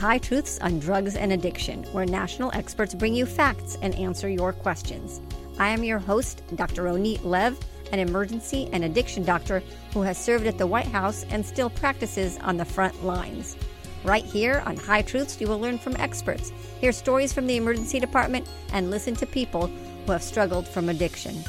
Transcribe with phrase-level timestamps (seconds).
[0.00, 4.50] High Truths on Drugs and Addiction, where national experts bring you facts and answer your
[4.50, 5.20] questions.
[5.58, 6.84] I am your host, Dr.
[6.84, 7.58] Ronit Lev,
[7.92, 12.38] an emergency and addiction doctor who has served at the White House and still practices
[12.38, 13.58] on the front lines.
[14.02, 18.00] Right here on High Truths, you will learn from experts, hear stories from the emergency
[18.00, 19.66] department, and listen to people
[20.06, 21.44] who have struggled from addiction.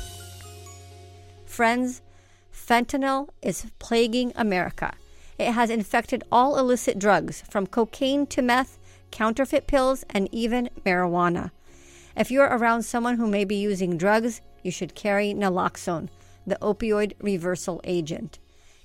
[1.46, 2.02] Friends,
[2.54, 4.92] fentanyl is plaguing America.
[5.42, 8.78] It has infected all illicit drugs, from cocaine to meth,
[9.10, 11.50] counterfeit pills, and even marijuana.
[12.16, 16.10] If you're around someone who may be using drugs, you should carry naloxone,
[16.46, 18.38] the opioid reversal agent.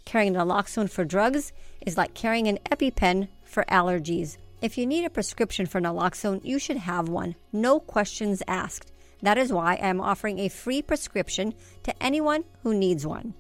[0.07, 1.53] Carrying naloxone for drugs
[1.83, 4.39] is like carrying an EpiPen for allergies.
[4.63, 8.91] If you need a prescription for naloxone, you should have one, no questions asked.
[9.21, 11.53] That is why I am offering a free prescription
[11.83, 13.35] to anyone who needs one.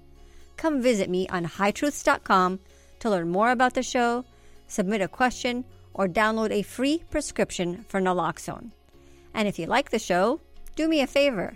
[0.59, 2.60] Come visit me on hightruths.com
[3.01, 4.25] to learn more about the show,
[4.66, 8.71] submit a question, or download a free prescription for naloxone.
[9.35, 10.41] And if you like the show,
[10.75, 11.55] do me a favor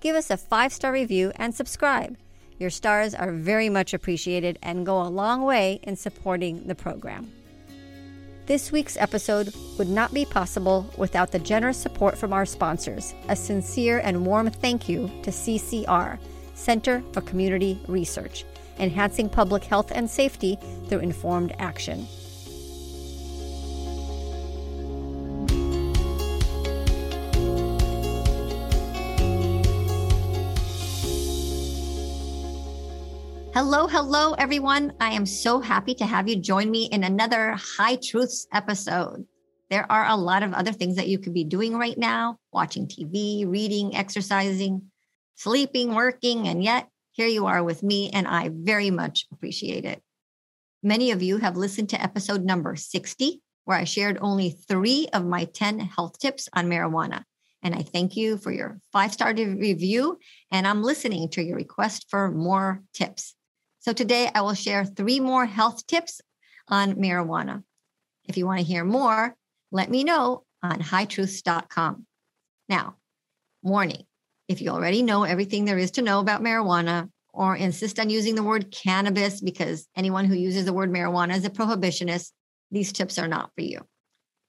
[0.00, 2.16] give us a five star review and subscribe.
[2.58, 7.30] Your stars are very much appreciated and go a long way in supporting the program.
[8.46, 13.14] This week's episode would not be possible without the generous support from our sponsors.
[13.28, 16.18] A sincere and warm thank you to CCR,
[16.54, 18.44] Center for Community Research,
[18.78, 22.06] enhancing public health and safety through informed action.
[33.52, 34.92] Hello, hello, everyone.
[35.00, 39.26] I am so happy to have you join me in another High Truths episode.
[39.70, 42.86] There are a lot of other things that you could be doing right now watching
[42.86, 44.90] TV, reading, exercising,
[45.36, 46.88] sleeping, working, and yet
[47.20, 50.02] here you are with me, and I very much appreciate it.
[50.82, 55.26] Many of you have listened to episode number 60, where I shared only three of
[55.26, 57.24] my 10 health tips on marijuana.
[57.62, 60.18] And I thank you for your five star review.
[60.50, 63.34] And I'm listening to your request for more tips.
[63.80, 66.22] So today I will share three more health tips
[66.68, 67.64] on marijuana.
[68.24, 69.36] If you want to hear more,
[69.70, 72.06] let me know on hightruths.com.
[72.70, 72.96] Now,
[73.62, 74.06] warning
[74.50, 78.34] if you already know everything there is to know about marijuana or insist on using
[78.34, 82.32] the word cannabis because anyone who uses the word marijuana is a prohibitionist,
[82.72, 83.78] these tips are not for you.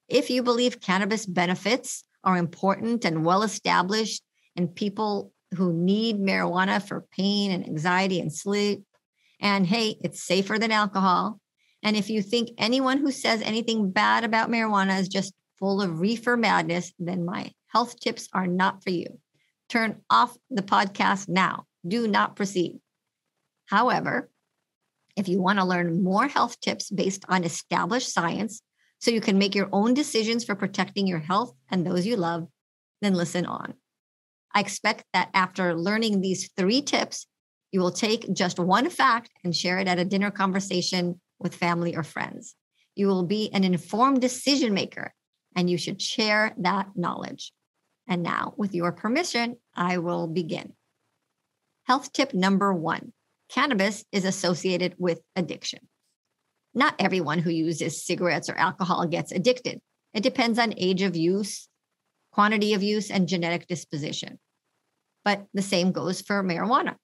[0.09, 4.23] If you believe cannabis benefits are important and well established,
[4.55, 8.83] and people who need marijuana for pain and anxiety and sleep
[9.39, 11.39] and hey, it's safer than alcohol.
[11.83, 15.99] And if you think anyone who says anything bad about marijuana is just full of
[15.99, 19.19] reefer madness, then my health tips are not for you.
[19.71, 21.63] Turn off the podcast now.
[21.87, 22.81] Do not proceed.
[23.67, 24.29] However,
[25.15, 28.61] if you want to learn more health tips based on established science
[28.99, 32.49] so you can make your own decisions for protecting your health and those you love,
[33.01, 33.75] then listen on.
[34.53, 37.25] I expect that after learning these three tips,
[37.71, 41.95] you will take just one fact and share it at a dinner conversation with family
[41.95, 42.55] or friends.
[42.97, 45.13] You will be an informed decision maker
[45.55, 47.53] and you should share that knowledge.
[48.07, 50.73] And now, with your permission, I will begin.
[51.85, 53.13] Health tip number one
[53.49, 55.87] cannabis is associated with addiction.
[56.73, 59.81] Not everyone who uses cigarettes or alcohol gets addicted.
[60.13, 61.67] It depends on age of use,
[62.31, 64.39] quantity of use, and genetic disposition.
[65.25, 66.95] But the same goes for marijuana.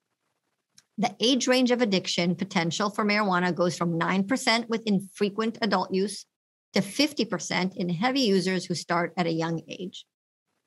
[0.96, 6.26] The age range of addiction potential for marijuana goes from 9% with infrequent adult use
[6.72, 10.04] to 50% in heavy users who start at a young age.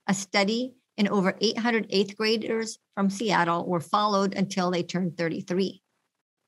[0.08, 5.82] A study in over 800 eighth graders from Seattle were followed until they turned 33.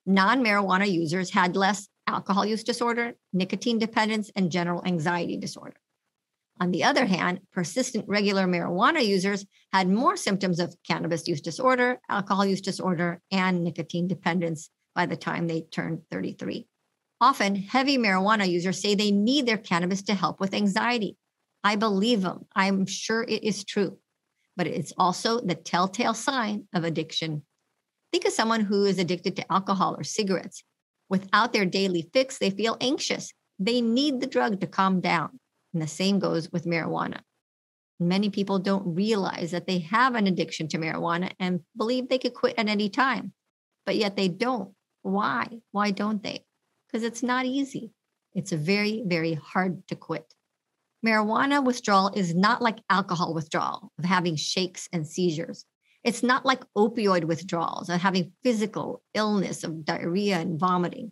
[0.06, 5.78] Non marijuana users had less alcohol use disorder, nicotine dependence, and general anxiety disorder.
[6.60, 12.00] On the other hand, persistent regular marijuana users had more symptoms of cannabis use disorder,
[12.10, 16.68] alcohol use disorder, and nicotine dependence by the time they turned 33.
[17.20, 21.18] Often, heavy marijuana users say they need their cannabis to help with anxiety.
[21.64, 22.46] I believe them.
[22.56, 23.98] I'm sure it is true,
[24.58, 27.44] but it's also the telltale sign of addiction.
[28.12, 30.64] Think of someone who is addicted to alcohol or cigarettes.
[31.10, 33.34] Without their daily fix, they feel anxious.
[33.60, 35.40] They need the drug to calm down.
[35.74, 37.22] And the same goes with marijuana.
[38.00, 42.34] Many people don't realize that they have an addiction to marijuana and believe they could
[42.34, 43.34] quit at any time,
[43.86, 44.74] but yet they don't.
[45.04, 45.48] Why?
[45.72, 46.46] Why don't they?
[46.88, 47.92] Because it's not easy.
[48.34, 50.34] It's very, very hard to quit.
[51.06, 55.66] Marijuana withdrawal is not like alcohol withdrawal of having shakes and seizures.
[56.04, 61.12] It's not like opioid withdrawals of having physical illness of diarrhea and vomiting.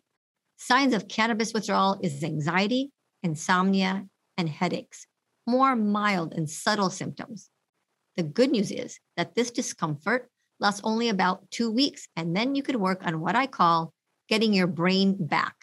[0.58, 2.92] Signs of cannabis withdrawal is anxiety,
[3.24, 4.06] insomnia,
[4.38, 5.08] and headaches,
[5.48, 7.50] more mild and subtle symptoms.
[8.16, 10.30] The good news is that this discomfort
[10.60, 13.94] lasts only about two weeks, and then you could work on what I call
[14.30, 15.56] getting your brain back,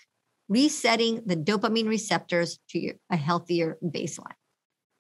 [0.48, 4.32] resetting the dopamine receptors to your, a healthier baseline.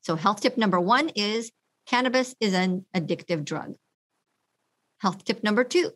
[0.02, 1.50] So, health tip number one is
[1.86, 3.74] cannabis is an addictive drug.
[4.98, 5.90] Health tip number two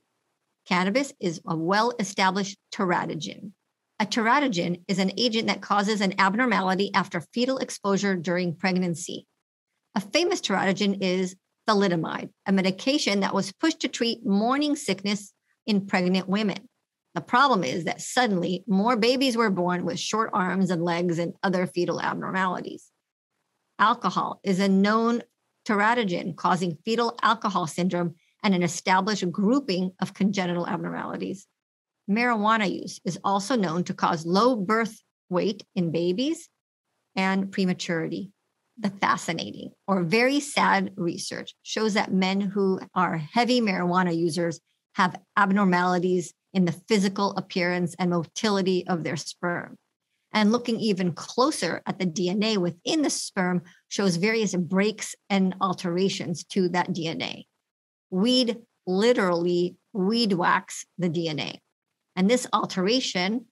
[0.66, 3.52] cannabis is a well established teratogen.
[3.98, 9.26] A teratogen is an agent that causes an abnormality after fetal exposure during pregnancy.
[9.94, 11.36] A famous teratogen is
[11.68, 15.32] thalidomide, a medication that was pushed to treat morning sickness
[15.66, 16.68] in pregnant women.
[17.14, 21.34] The problem is that suddenly more babies were born with short arms and legs and
[21.42, 22.90] other fetal abnormalities.
[23.78, 25.22] Alcohol is a known
[25.66, 31.46] teratogen causing fetal alcohol syndrome and an established grouping of congenital abnormalities.
[32.10, 36.48] Marijuana use is also known to cause low birth weight in babies
[37.14, 38.32] and prematurity.
[38.78, 44.60] The fascinating or very sad research shows that men who are heavy marijuana users
[44.94, 49.76] have abnormalities in the physical appearance and motility of their sperm.
[50.32, 56.44] And looking even closer at the DNA within the sperm shows various breaks and alterations
[56.44, 57.44] to that DNA.
[58.10, 61.58] Weed literally weed whacks the DNA.
[62.16, 63.46] And this alteration,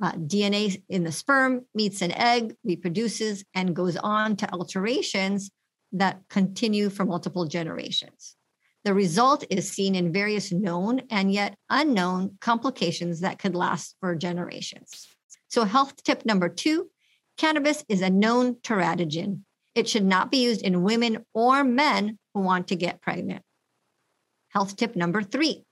[0.00, 5.50] uh, DNA in the sperm meets an egg, reproduces, and goes on to alterations
[5.92, 8.36] that continue for multiple generations.
[8.84, 14.14] The result is seen in various known and yet unknown complications that could last for
[14.14, 15.08] generations.
[15.48, 16.90] So, health tip number two
[17.38, 19.40] cannabis is a known teratogen.
[19.74, 23.42] It should not be used in women or men who want to get pregnant.
[24.50, 25.64] Health tip number three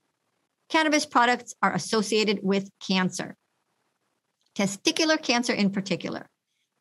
[0.69, 3.35] cannabis products are associated with cancer,
[4.55, 6.27] testicular cancer in particular.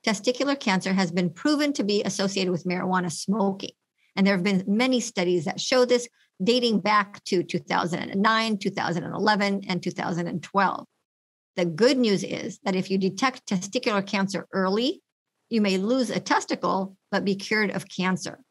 [0.06, 3.72] Testicular cancer has been proven to be associated with marijuana smoking.
[4.16, 6.08] And there have been many studies that show this
[6.42, 10.86] dating back to 2009, 2011, and 2012.
[11.56, 15.02] The good news is that if you detect testicular cancer early,
[15.50, 18.42] you may lose a testicle, but be cured of cancer.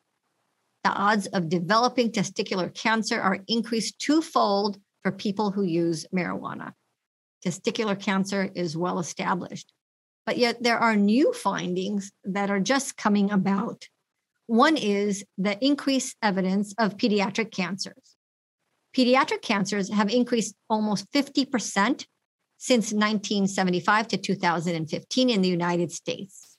[0.83, 6.73] The odds of developing testicular cancer are increased twofold for people who use marijuana.
[7.45, 9.73] Testicular cancer is well established,
[10.25, 13.87] but yet there are new findings that are just coming about.
[14.47, 18.15] One is the increased evidence of pediatric cancers.
[18.95, 22.05] Pediatric cancers have increased almost 50%
[22.57, 26.57] since 1975 to 2015 in the United States.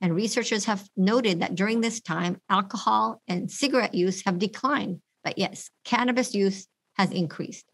[0.00, 5.38] And researchers have noted that during this time, alcohol and cigarette use have declined, but
[5.38, 6.66] yes, cannabis use
[6.96, 7.64] has increased.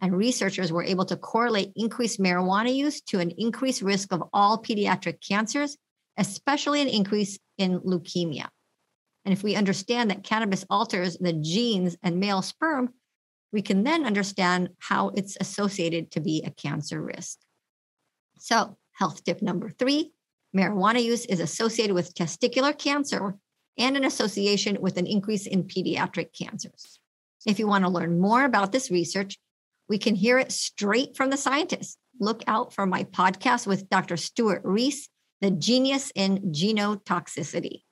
[0.00, 4.62] And researchers were able to correlate increased marijuana use to an increased risk of all
[4.62, 5.76] pediatric cancers,
[6.16, 8.48] especially an increase in leukemia.
[9.24, 12.92] And if we understand that cannabis alters the genes and male sperm,
[13.52, 17.38] we can then understand how it's associated to be a cancer risk.
[18.38, 20.12] So, health tip number three
[20.54, 23.36] marijuana use is associated with testicular cancer
[23.78, 27.00] and an association with an increase in pediatric cancers.
[27.46, 29.38] If you want to learn more about this research,
[29.88, 31.96] we can hear it straight from the scientists.
[32.20, 34.16] Look out for my podcast with Dr.
[34.16, 35.08] Stuart Reece,
[35.40, 37.82] The Genius in Genotoxicity.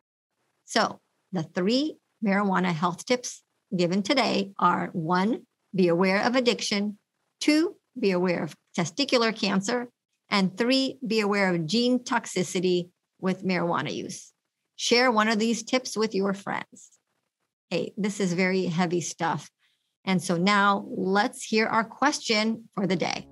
[0.66, 1.00] So,
[1.32, 3.42] the three marijuana health tips
[3.76, 6.98] given today are one, be aware of addiction,
[7.40, 9.88] two, be aware of testicular cancer,
[10.28, 14.32] and three, be aware of gene toxicity with marijuana use.
[14.76, 16.90] Share one of these tips with your friends.
[17.68, 19.50] Hey, this is very heavy stuff.
[20.04, 23.26] And so now let's hear our question for the day.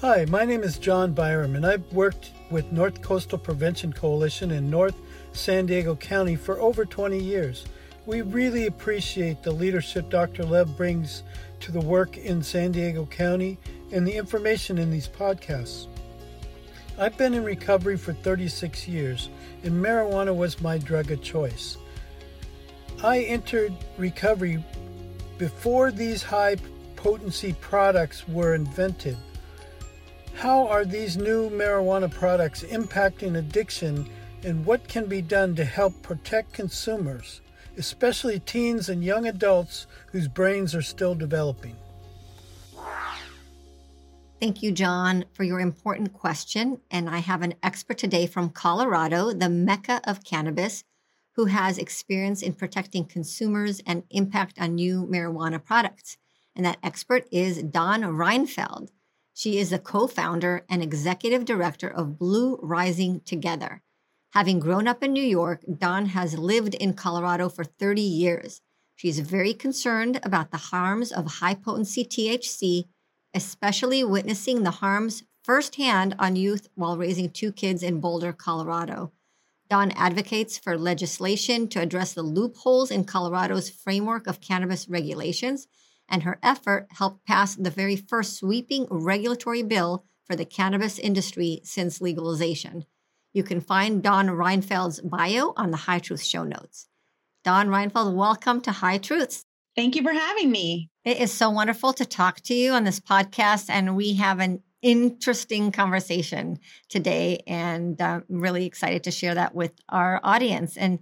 [0.00, 4.68] Hi, my name is John Byram, and I've worked with North Coastal Prevention Coalition in
[4.68, 5.00] North
[5.34, 7.66] San Diego County for over 20 years.
[8.06, 10.44] We really appreciate the leadership Dr.
[10.44, 11.22] Lev brings
[11.60, 13.58] to the work in San Diego County
[13.92, 15.86] and the information in these podcasts.
[16.98, 19.28] I've been in recovery for 36 years,
[19.64, 21.76] and marijuana was my drug of choice.
[23.02, 24.62] I entered recovery
[25.36, 26.56] before these high
[26.94, 29.16] potency products were invented.
[30.34, 34.08] How are these new marijuana products impacting addiction
[34.44, 37.40] and what can be done to help protect consumers,
[37.78, 41.74] especially teens and young adults whose brains are still developing?
[44.40, 46.80] Thank you, John, for your important question.
[46.90, 50.84] And I have an expert today from Colorado, the mecca of cannabis,
[51.36, 56.18] who has experience in protecting consumers and impact on new marijuana products.
[56.54, 58.90] And that expert is Dawn Reinfeld.
[59.32, 63.82] She is the co founder and executive director of Blue Rising Together
[64.34, 68.62] Having grown up in New York, Dawn has lived in Colorado for 30 years.
[68.96, 72.86] She's very concerned about the harms of high potency THC,
[73.32, 79.12] especially witnessing the harms firsthand on youth while raising two kids in Boulder, Colorado.
[79.70, 85.68] Dawn advocates for legislation to address the loopholes in Colorado's framework of cannabis regulations,
[86.08, 91.60] and her effort helped pass the very first sweeping regulatory bill for the cannabis industry
[91.62, 92.84] since legalization.
[93.34, 96.86] You can find Dawn Reinfeld's bio on the High Truth show notes.
[97.42, 99.44] Dawn Reinfeld, welcome to High Truths.
[99.74, 100.88] Thank you for having me.
[101.04, 104.62] It is so wonderful to talk to you on this podcast, and we have an
[104.82, 110.76] interesting conversation today, and uh, I'm really excited to share that with our audience.
[110.76, 111.00] And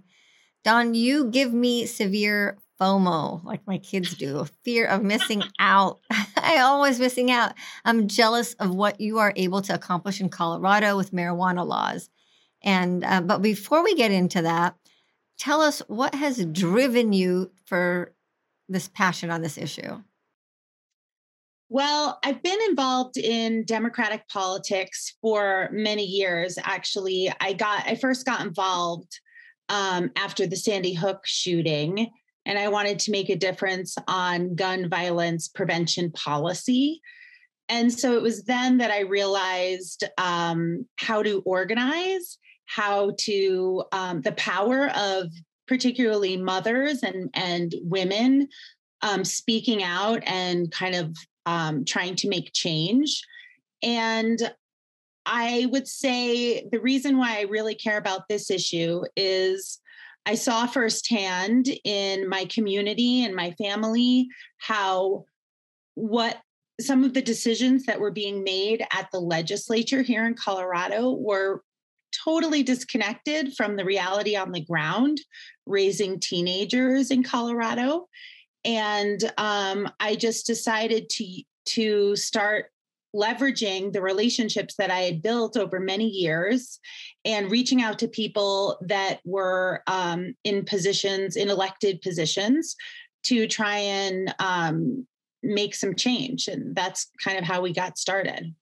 [0.63, 5.99] Dawn, you give me severe FOMO, like my kids do, fear of missing out.
[6.35, 7.53] I always missing out.
[7.85, 12.09] I'm jealous of what you are able to accomplish in Colorado with marijuana laws.
[12.63, 14.75] And uh, but before we get into that,
[15.37, 18.13] tell us what has driven you for
[18.69, 20.01] this passion on this issue.
[21.69, 26.57] Well, I've been involved in democratic politics for many years.
[26.63, 29.19] Actually, I got I first got involved
[29.69, 32.11] um, after the Sandy Hook shooting,
[32.45, 37.01] and I wanted to make a difference on gun violence prevention policy.
[37.69, 42.37] And so it was then that I realized um, how to organize
[42.73, 45.31] how to um, the power of
[45.67, 48.47] particularly mothers and and women
[49.01, 51.15] um, speaking out and kind of
[51.45, 53.21] um, trying to make change.
[53.81, 54.39] And
[55.25, 59.79] i would say the reason why i really care about this issue is
[60.25, 64.27] i saw firsthand in my community and my family
[64.57, 65.23] how
[65.95, 66.41] what
[66.81, 71.61] some of the decisions that were being made at the legislature here in Colorado were
[72.23, 75.19] totally disconnected from the reality on the ground
[75.65, 78.07] raising teenagers in Colorado.
[78.65, 82.65] And um, I just decided to to start
[83.15, 86.79] leveraging the relationships that I had built over many years
[87.23, 92.75] and reaching out to people that were um, in positions, in elected positions,
[93.25, 95.05] to try and um,
[95.43, 96.47] make some change.
[96.47, 98.53] And that's kind of how we got started.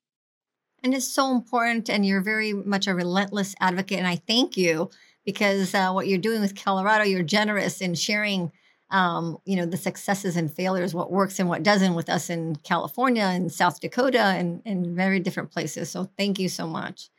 [0.84, 1.90] And it's so important.
[1.90, 4.00] And you're very much a relentless advocate.
[4.00, 4.90] And I thank you
[5.26, 8.52] because uh, what you're doing with Colorado, you're generous in sharing,
[8.90, 12.56] um, you know, the successes and failures, what works and what doesn't with us in
[12.58, 15.92] California and South Dakota and, and very different places.
[15.92, 17.10] So thank you so much.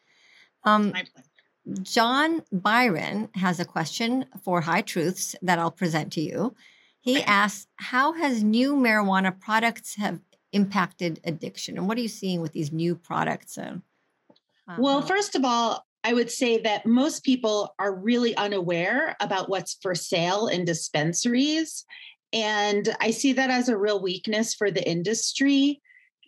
[0.65, 0.93] Um,
[1.83, 6.57] John Byron has a question for High Truths that I'll present to you.
[7.01, 10.21] He asks, how has new marijuana products have
[10.53, 11.77] impacted addiction?
[11.77, 13.59] And what are you seeing with these new products?
[13.59, 19.49] uh, well, first of all, I would say that most people are really unaware about
[19.49, 21.85] what's for sale in dispensaries.
[22.33, 25.81] And I see that as a real weakness for the industry.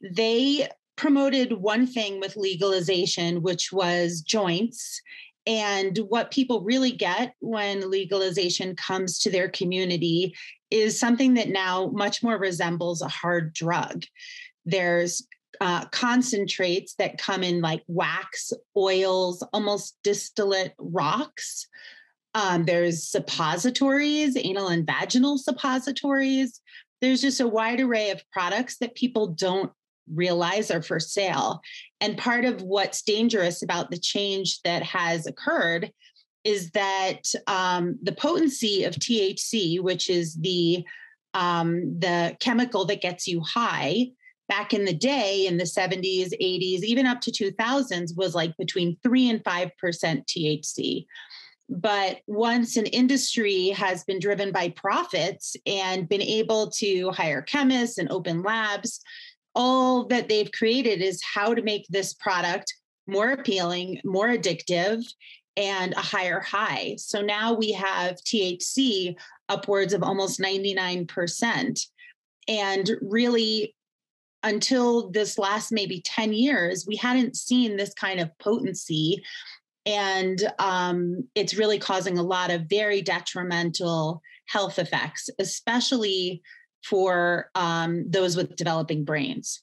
[0.03, 5.01] They promoted one thing with legalization, which was joints.
[5.47, 10.35] And what people really get when legalization comes to their community
[10.75, 14.05] is something that now much more resembles a hard drug.
[14.65, 15.25] There's
[15.61, 21.69] uh, concentrates that come in like wax, oils, almost distillate rocks.
[22.35, 26.61] Um, there's suppositories, anal and vaginal suppositories.
[27.01, 29.71] There's just a wide array of products that people don't
[30.13, 31.61] realize are for sale.
[32.01, 35.93] And part of what's dangerous about the change that has occurred
[36.45, 40.85] is that um, the potency of THC, which is the
[41.33, 44.11] um, the chemical that gets you high,
[44.49, 48.97] back in the day in the 70s, 80s, even up to 2000s, was like between
[49.03, 51.07] three and five percent THC.
[51.69, 57.97] But once an industry has been driven by profits and been able to hire chemists
[57.97, 59.01] and open labs,
[59.55, 62.75] all that they've created is how to make this product
[63.07, 65.05] more appealing, more addictive,
[65.57, 66.97] and a higher high.
[66.99, 69.17] So now we have THC
[69.49, 71.87] upwards of almost 99%.
[72.49, 73.75] And really,
[74.43, 79.23] until this last maybe 10 years, we hadn't seen this kind of potency.
[79.87, 86.43] And um, it's really causing a lot of very detrimental health effects, especially
[86.85, 89.63] for um, those with developing brains.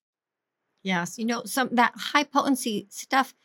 [0.84, 3.36] Yes, you know, some that high potency stuff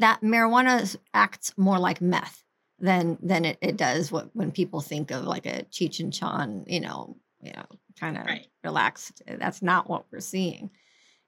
[0.00, 2.42] that marijuana acts more like meth
[2.78, 6.64] than than it, it does what when people think of like a Cheech and Chong,
[6.66, 7.64] you know, you know,
[7.98, 8.46] kind of right.
[8.64, 9.22] relaxed.
[9.26, 10.70] That's not what we're seeing.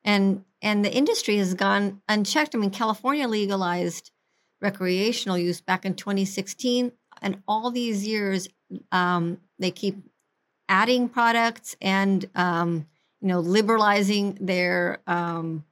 [0.05, 2.55] And and the industry has gone unchecked.
[2.55, 4.11] I mean, California legalized
[4.61, 6.93] recreational use back in 2016.
[7.21, 8.49] And all these years,
[8.91, 9.97] um, they keep
[10.69, 12.87] adding products and um,
[13.21, 15.65] you know liberalizing their um,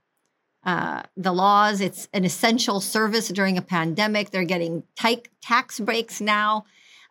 [0.64, 1.80] uh, the laws.
[1.80, 4.30] It's an essential service during a pandemic.
[4.30, 6.64] They're getting t- tax breaks now,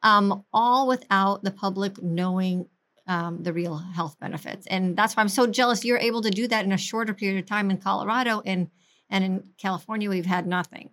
[0.04, 2.68] um, all without the public knowing
[3.08, 4.68] um, the real health benefits.
[4.68, 7.40] And that's why I'm so jealous you're able to do that in a shorter period
[7.40, 8.70] of time in Colorado and
[9.10, 10.92] and in California we've had nothing.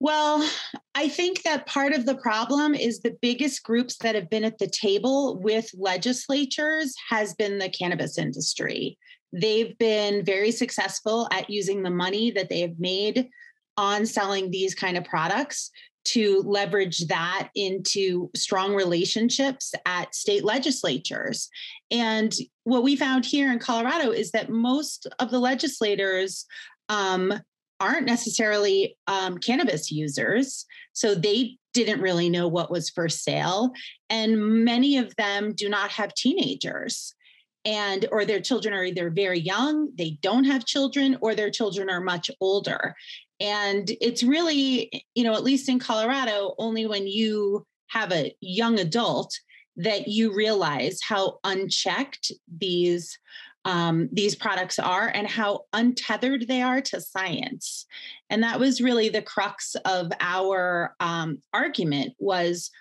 [0.00, 0.48] Well,
[0.96, 4.58] I think that part of the problem is the biggest groups that have been at
[4.58, 8.98] the table with legislatures has been the cannabis industry.
[9.32, 13.28] They've been very successful at using the money that they have made
[13.76, 15.70] on selling these kind of products
[16.04, 21.48] to leverage that into strong relationships at state legislatures.
[21.90, 22.34] And
[22.64, 26.44] what we found here in Colorado is that most of the legislators
[26.88, 27.32] um,
[27.78, 30.66] aren't necessarily um, cannabis users.
[30.92, 33.72] So they didn't really know what was for sale.
[34.10, 37.14] And many of them do not have teenagers.
[37.64, 41.88] And or their children are either very young, they don't have children, or their children
[41.88, 42.94] are much older.
[43.40, 48.78] And it's really, you know, at least in Colorado, only when you have a young
[48.80, 49.38] adult
[49.76, 53.18] that you realize how unchecked these
[53.64, 57.86] um, these products are and how untethered they are to science
[58.28, 62.72] and that was really the crux of our um, argument was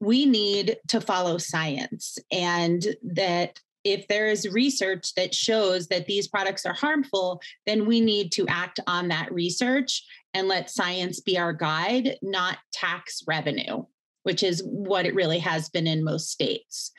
[0.00, 6.26] we need to follow science and that if there is research that shows that these
[6.26, 11.38] products are harmful, then we need to act on that research and let science be
[11.38, 13.84] our guide, not tax revenue
[14.24, 16.90] which is what it really has been in most states.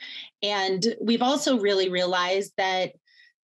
[0.42, 2.92] And we've also really realized that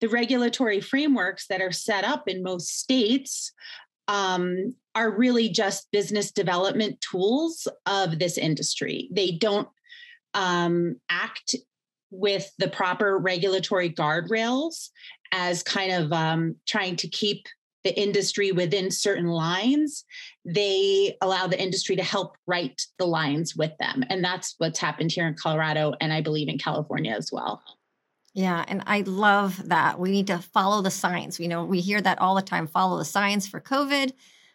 [0.00, 3.52] the regulatory frameworks that are set up in most states
[4.08, 9.08] um, are really just business development tools of this industry.
[9.12, 9.68] They don't
[10.34, 11.54] um, act
[12.12, 14.90] with the proper regulatory guardrails
[15.32, 17.46] as kind of um, trying to keep
[17.84, 20.04] the industry within certain lines.
[20.44, 24.04] They allow the industry to help write the lines with them.
[24.08, 27.62] And that's what's happened here in Colorado and I believe in California as well.
[28.34, 29.98] Yeah, and I love that.
[29.98, 31.38] We need to follow the science.
[31.38, 34.12] You know, we hear that all the time follow the science for COVID,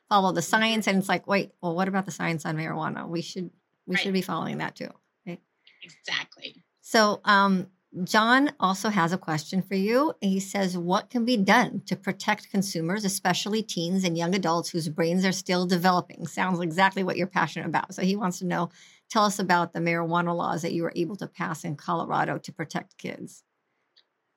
[0.09, 0.87] follow the science.
[0.87, 3.07] And it's like, wait, well, what about the science on marijuana?
[3.07, 3.51] We should
[3.85, 4.01] we right.
[4.01, 4.89] should be following that too.
[5.27, 5.39] Right?
[5.83, 6.63] Exactly.
[6.89, 7.67] So um
[8.03, 10.13] John also has a question for you.
[10.21, 14.87] He says, What can be done to protect consumers, especially teens and young adults whose
[14.87, 16.25] brains are still developing?
[16.27, 17.93] Sounds exactly what you're passionate about.
[17.93, 18.69] So he wants to know
[19.09, 22.53] tell us about the marijuana laws that you were able to pass in Colorado to
[22.53, 23.43] protect kids.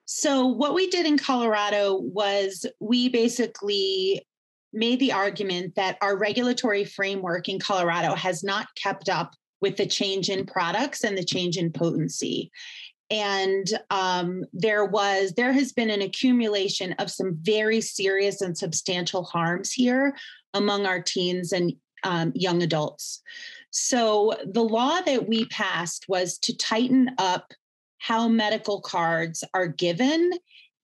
[0.06, 4.26] So, what we did in Colorado was we basically
[4.72, 9.86] made the argument that our regulatory framework in Colorado has not kept up with the
[9.86, 12.50] change in products and the change in potency.
[13.10, 19.24] And um, there was, there has been an accumulation of some very serious and substantial
[19.24, 20.16] harms here
[20.54, 21.72] among our teens and
[22.04, 23.20] um, young adults.
[23.70, 27.52] So the law that we passed was to tighten up
[27.98, 30.32] how medical cards are given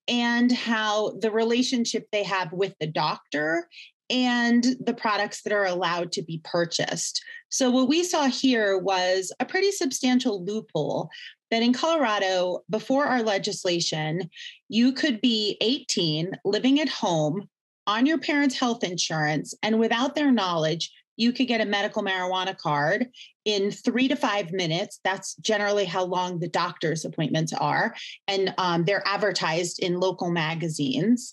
[0.08, 3.68] and how the relationship they have with the doctor
[4.10, 7.22] and the products that are allowed to be purchased.
[7.48, 11.10] So, what we saw here was a pretty substantial loophole
[11.50, 14.28] that in Colorado, before our legislation,
[14.68, 17.48] you could be 18, living at home
[17.86, 22.56] on your parents' health insurance, and without their knowledge, you could get a medical marijuana
[22.56, 23.08] card
[23.44, 25.00] in three to five minutes.
[25.02, 27.94] That's generally how long the doctor's appointments are.
[28.28, 31.32] And um, they're advertised in local magazines.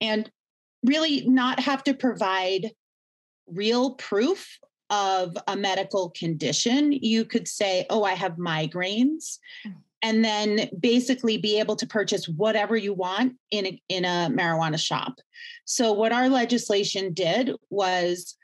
[0.00, 0.30] And
[0.84, 2.70] really not have to provide
[3.46, 4.58] real proof
[4.90, 6.92] of a medical condition.
[6.92, 9.38] You could say, Oh, I have migraines.
[9.66, 9.74] Mm.
[10.02, 14.78] And then basically be able to purchase whatever you want in a, in a marijuana
[14.78, 15.14] shop.
[15.64, 18.36] So, what our legislation did was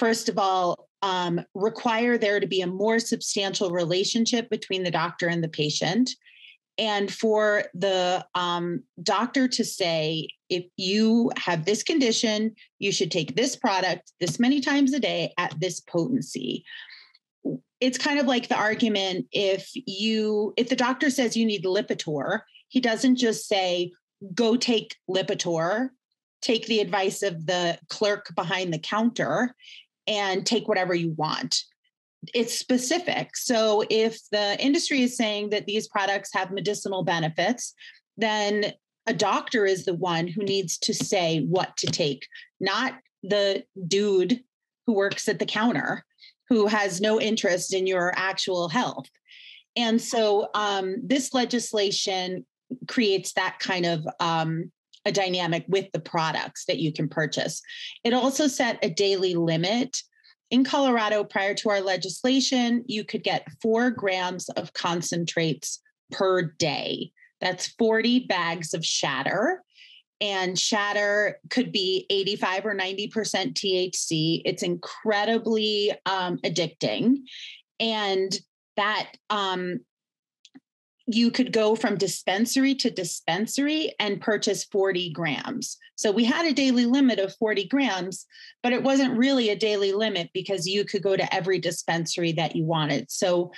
[0.00, 5.28] first of all, um, require there to be a more substantial relationship between the doctor
[5.28, 6.10] and the patient.
[6.80, 13.36] And for the um, doctor to say, if you have this condition, you should take
[13.36, 16.64] this product this many times a day at this potency.
[17.80, 22.40] It's kind of like the argument if you, if the doctor says you need Lipitor,
[22.68, 23.92] he doesn't just say,
[24.34, 25.90] go take Lipitor,
[26.40, 29.54] take the advice of the clerk behind the counter
[30.06, 31.62] and take whatever you want.
[32.34, 33.36] It's specific.
[33.36, 37.74] So if the industry is saying that these products have medicinal benefits,
[38.16, 38.72] then
[39.06, 42.26] a doctor is the one who needs to say what to take,
[42.60, 44.40] not the dude
[44.86, 46.04] who works at the counter
[46.50, 49.08] who has no interest in your actual health.
[49.76, 52.44] And so um, this legislation
[52.88, 54.70] creates that kind of um,
[55.04, 57.62] a dynamic with the products that you can purchase.
[58.04, 60.02] It also set a daily limit.
[60.50, 67.12] In Colorado, prior to our legislation, you could get four grams of concentrates per day.
[67.40, 69.62] That's 40 bags of shatter.
[70.20, 74.42] And shatter could be 85 or 90% THC.
[74.44, 77.18] It's incredibly um, addicting.
[77.78, 78.38] And
[78.76, 79.80] that um,
[81.12, 85.76] you could go from dispensary to dispensary and purchase 40 grams.
[85.96, 88.26] So we had a daily limit of 40 grams,
[88.62, 92.54] but it wasn't really a daily limit because you could go to every dispensary that
[92.54, 93.10] you wanted.
[93.10, 93.52] So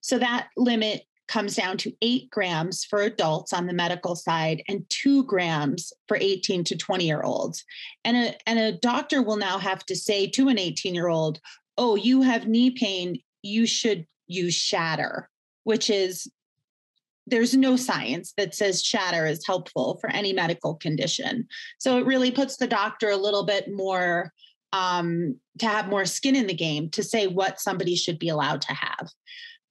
[0.00, 4.88] so that limit comes down to eight grams for adults on the medical side and
[4.88, 7.64] two grams for 18 to 20 year olds.
[8.04, 11.40] And a, and a doctor will now have to say to an 18 year old,
[11.76, 15.28] oh, you have knee pain, you should use shatter,
[15.64, 16.30] which is
[17.30, 21.46] there's no science that says shatter is helpful for any medical condition.
[21.78, 24.32] So it really puts the doctor a little bit more
[24.72, 28.60] um, to have more skin in the game to say what somebody should be allowed
[28.62, 29.08] to have.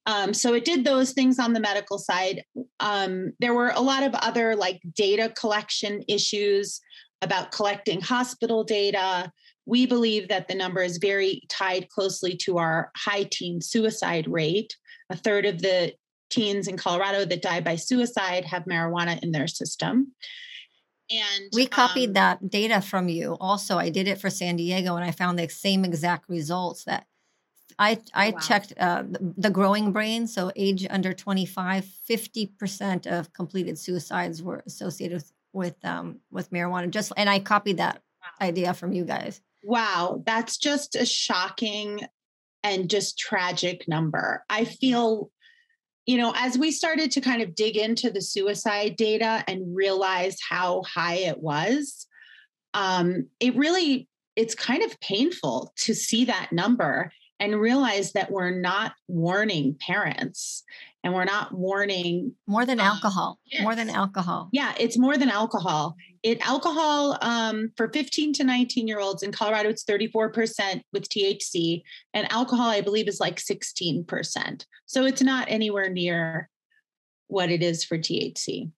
[0.06, 2.42] Um, so it did those things on the medical side.
[2.80, 6.80] Um, there were a lot of other like data collection issues
[7.20, 9.30] about collecting hospital data.
[9.66, 14.74] We believe that the number is very tied closely to our high teen suicide rate.
[15.10, 15.92] A third of the
[16.30, 20.12] teens in Colorado that die by suicide have marijuana in their system.
[21.10, 23.36] And we copied um, that data from you.
[23.40, 27.06] Also, I did it for San Diego and I found the same exact results that
[27.78, 28.38] I I wow.
[28.38, 34.62] checked uh, the, the, growing brain, so age under 25, 50% of completed suicides were
[34.66, 36.90] associated with with, um, with marijuana.
[36.90, 38.46] Just and I copied that wow.
[38.46, 39.40] idea from you guys.
[39.64, 42.00] Wow, that's just a shocking
[42.62, 44.44] and just tragic number.
[44.48, 45.30] I feel
[46.08, 50.38] you know, as we started to kind of dig into the suicide data and realize
[50.40, 52.06] how high it was,
[52.72, 58.58] um, it really it's kind of painful to see that number and realize that we're
[58.58, 60.64] not warning parents
[61.04, 64.48] and we're not warning more than um, alcohol more than alcohol.
[64.52, 65.96] Yeah it's more than alcohol.
[66.22, 71.82] It alcohol um, for 15 to 19 year olds in colorado it's 34% with thc
[72.12, 76.48] and alcohol i believe is like 16% so it's not anywhere near
[77.28, 78.70] what it is for thc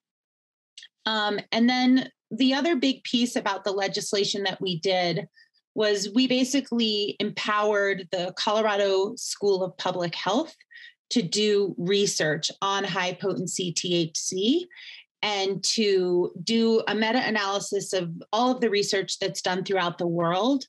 [1.07, 5.27] um, and then the other big piece about the legislation that we did
[5.75, 10.55] was we basically empowered the Colorado School of Public Health
[11.11, 14.67] to do research on high potency THC
[15.23, 20.07] and to do a meta analysis of all of the research that's done throughout the
[20.07, 20.65] world,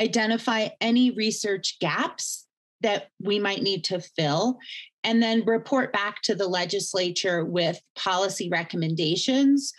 [0.00, 2.46] identify any research gaps
[2.82, 4.58] that we might need to fill,
[5.04, 9.72] and then report back to the legislature with policy recommendations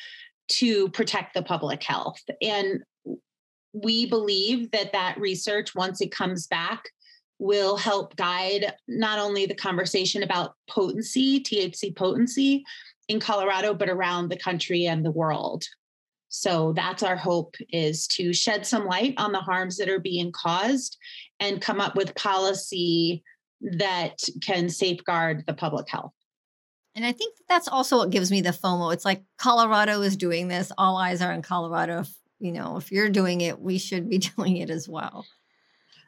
[0.47, 2.21] to protect the public health.
[2.41, 2.81] And
[3.73, 6.89] we believe that that research, once it comes back,
[7.39, 12.63] will help guide not only the conversation about potency, THC potency
[13.07, 15.65] in Colorado, but around the country and the world.
[16.29, 20.31] So that's our hope is to shed some light on the harms that are being
[20.31, 20.97] caused
[21.39, 23.23] and come up with policy
[23.61, 26.13] that can safeguard the public health.
[26.93, 28.93] And I think that's also what gives me the FOMO.
[28.93, 32.05] It's like Colorado is doing this, all eyes are in Colorado
[32.39, 35.25] you know, if you're doing it, we should be doing it as well.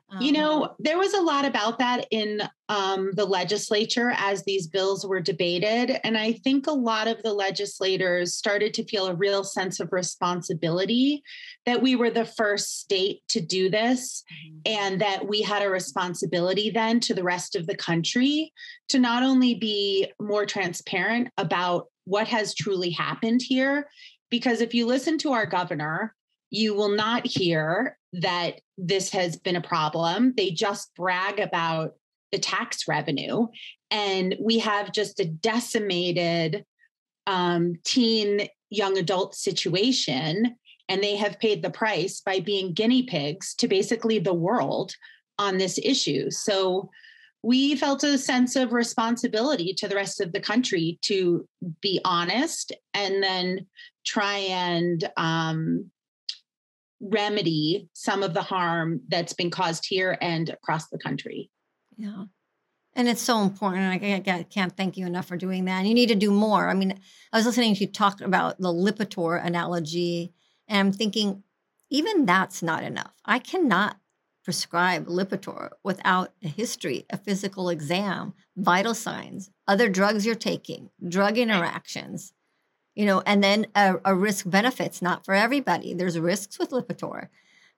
[0.10, 4.68] Um, you know, there was a lot about that in um, the legislature as these
[4.68, 6.00] bills were debated.
[6.06, 9.92] And I think a lot of the legislators started to feel a real sense of
[9.92, 11.24] responsibility
[11.66, 14.60] that we were the first state to do this mm-hmm.
[14.66, 18.54] and that we had a responsibility then to the rest of the country
[18.90, 23.90] to not only be more transparent about what has truly happened here.
[24.30, 26.14] Because if you listen to our governor,
[26.50, 30.34] you will not hear that this has been a problem.
[30.36, 31.96] They just brag about
[32.32, 33.48] the tax revenue.
[33.92, 36.66] And we have just a decimated
[37.26, 40.56] um, teen young adult situation.
[40.90, 44.94] And they have paid the price by being guinea pigs to basically the world
[45.38, 46.32] on this issue.
[46.32, 46.90] So
[47.44, 51.48] we felt a sense of responsibility to the rest of the country to
[51.82, 53.68] be honest and then
[54.06, 55.92] try and um,
[57.00, 61.52] remedy some of the harm that's been caused here and across the country.
[61.96, 62.26] Yeah.
[62.96, 64.04] And it's so important.
[64.04, 65.80] I can't thank you enough for doing that.
[65.80, 66.68] And you need to do more.
[66.70, 67.00] I mean,
[67.32, 70.34] I was listening to you talk about the Lipitor analogy,
[70.68, 71.44] and I'm thinking,
[71.92, 73.14] even that's not enough.
[73.24, 73.98] I cannot
[74.44, 81.38] prescribe Lipitor without a history, a physical exam, vital signs, other drugs you're taking, drug
[81.38, 82.34] interactions,
[82.98, 85.94] you know, and then a, a risk benefits, not for everybody.
[85.94, 87.28] There's risks with Lipitor.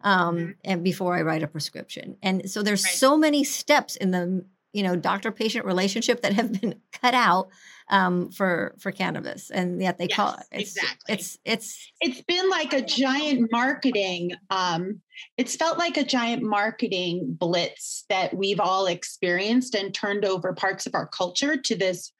[0.01, 0.51] Um, mm-hmm.
[0.63, 2.15] and before I write a prescription.
[2.23, 2.93] And so there's right.
[2.93, 7.49] so many steps in the you know doctor patient relationship that have been cut out
[7.89, 11.13] um, for for cannabis, and yet they yes, call it it's, exactly.
[11.13, 14.35] It's it's it's been like a giant marketing.
[14.49, 15.01] Um,
[15.37, 20.87] it's felt like a giant marketing blitz that we've all experienced and turned over parts
[20.87, 22.13] of our culture to this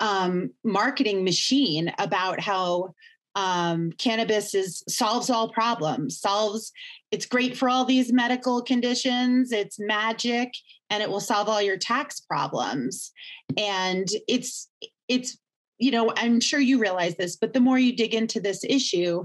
[0.00, 2.94] um, marketing machine about how
[3.36, 6.72] um, cannabis is solves all problems solves
[7.12, 10.52] it's great for all these medical conditions it's magic
[10.90, 13.12] and it will solve all your tax problems.
[13.56, 14.68] And it's
[15.08, 15.38] it's
[15.78, 19.24] you know i'm sure you realize this but the more you dig into this issue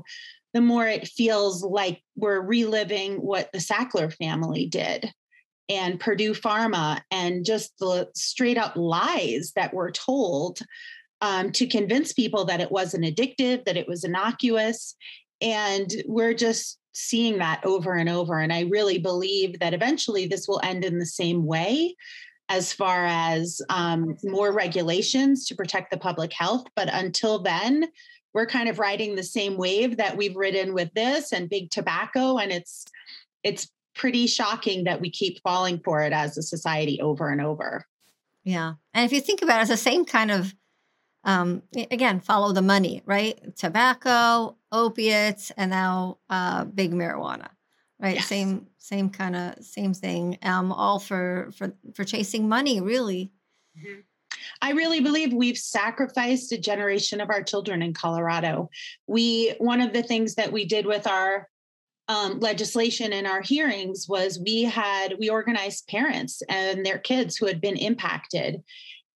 [0.54, 5.12] the more it feels like we're reliving what the sackler family did
[5.70, 10.60] and purdue pharma and just the straight up lies that were told
[11.22, 14.96] um, to convince people that it wasn't addictive, that it was innocuous.
[15.42, 18.40] And we're just seeing that over and over.
[18.40, 21.96] And I really believe that eventually this will end in the same way
[22.48, 26.66] as far as um, more regulations to protect the public health.
[26.76, 27.88] But until then,
[28.34, 32.38] we're kind of riding the same wave that we've ridden with this and big tobacco.
[32.38, 32.86] And it's
[33.44, 37.86] it's pretty shocking that we keep falling for it as a society over and over.
[38.44, 38.74] Yeah.
[38.94, 40.54] And if you think about it, it's the same kind of
[41.26, 43.56] um, again, follow the money, right?
[43.58, 47.50] Tobacco, opiates, and now uh, big marijuana,
[48.00, 48.18] right?
[48.18, 48.28] Yes.
[48.28, 50.38] Same, same kind of, same thing.
[50.44, 53.32] Um, all for for for chasing money, really.
[53.78, 54.02] Mm-hmm.
[54.62, 58.70] I really believe we've sacrificed a generation of our children in Colorado.
[59.08, 61.50] We one of the things that we did with our
[62.08, 67.48] um, legislation in our hearings was we had we organized parents and their kids who
[67.48, 68.64] had been impacted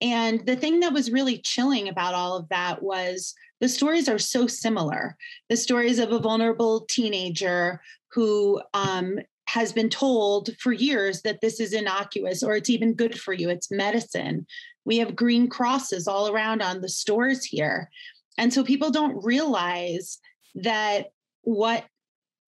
[0.02, 4.20] and the thing that was really chilling about all of that was the stories are
[4.20, 5.18] so similar.
[5.50, 11.60] The stories of a vulnerable teenager who um, has been told for years that this
[11.60, 14.48] is innocuous or it's even good for you, it's medicine.
[14.86, 17.90] We have green crosses all around on the stores here.
[18.38, 20.20] And so people don't realize
[20.56, 21.08] that
[21.42, 21.84] what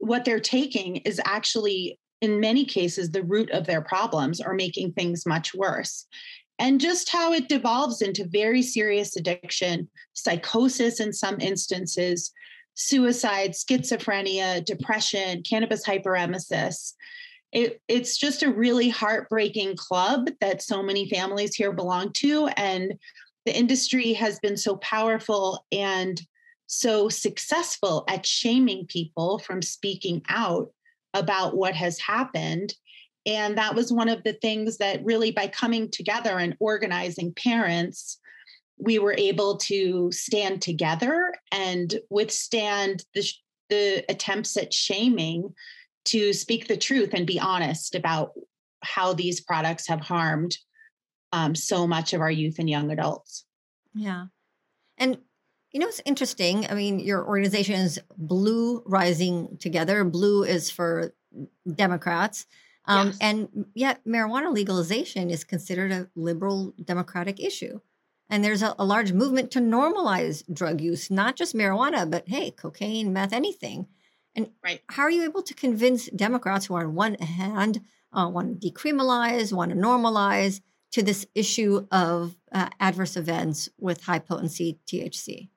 [0.02, 4.92] what they're taking is actually in many cases the root of their problems or making
[4.92, 6.06] things much worse
[6.62, 12.32] and just how it devolves into very serious addiction, psychosis in some instances,
[12.76, 16.94] suicide, schizophrenia, depression, cannabis hyperemesis.
[17.52, 22.48] It, it's just a really heartbreaking club that so many families here belong to.
[22.56, 22.94] And
[23.48, 26.22] the industry has been so powerful and
[26.74, 30.72] so successful at shaming people from speaking out
[31.14, 32.74] about what has happened
[33.26, 38.20] and that was one of the things that really, by coming together and organizing parents,
[38.78, 43.28] we were able to stand together and withstand the,
[43.70, 45.54] the attempts at shaming
[46.06, 48.32] to speak the truth and be honest about
[48.84, 50.58] how these products have harmed
[51.32, 53.46] um, so much of our youth and young adults.
[53.94, 54.26] Yeah.
[54.98, 55.20] And
[55.72, 56.68] you know, it's interesting.
[56.70, 60.04] I mean, your organization is Blue Rising Together.
[60.04, 61.14] Blue is for
[61.74, 62.46] Democrats.
[62.86, 63.18] Um, yes.
[63.22, 67.80] And yet, marijuana legalization is considered a liberal democratic issue.
[68.30, 72.52] And there's a, a, large movement to normalize drug use, not just marijuana, but hey,
[72.52, 73.88] cocaine, meth, anything.
[74.36, 74.82] And right.
[74.88, 77.82] how are you able to convince Democrats who, on one hand,
[78.14, 84.04] uh, want to decriminalize, want to normalize, to this issue of uh, adverse events with
[84.04, 85.50] high potency THC?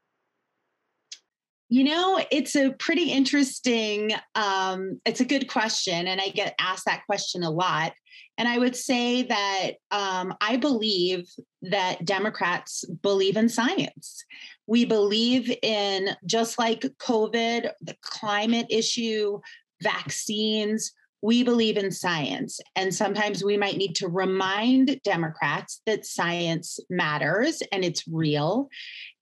[1.68, 6.06] You know, it's a pretty interesting, um, it's a good question.
[6.06, 7.92] And I get asked that question a lot.
[8.36, 11.26] And I would say that um, I believe
[11.62, 14.24] that Democrats believe in science.
[14.66, 19.40] We believe in just like COVID, the climate issue,
[19.82, 22.60] vaccines, we believe in science.
[22.76, 28.68] And sometimes we might need to remind Democrats that science matters and it's real.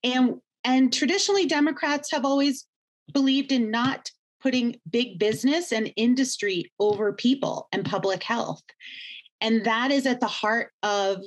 [0.03, 2.67] And and traditionally, Democrats have always
[3.13, 8.63] believed in not putting big business and industry over people and public health.
[9.41, 11.19] And that is at the heart of,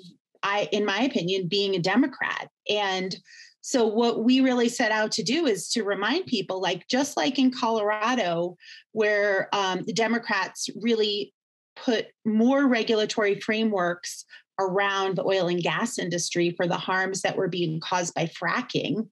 [0.43, 2.49] I, in my opinion, being a Democrat.
[2.69, 3.15] And
[3.61, 7.39] so, what we really set out to do is to remind people, like just like
[7.39, 8.57] in Colorado,
[8.91, 11.33] where um, the Democrats really
[11.75, 14.23] put more regulatory frameworks
[14.59, 19.07] around the oil and gas industry for the harms that were being caused by fracking.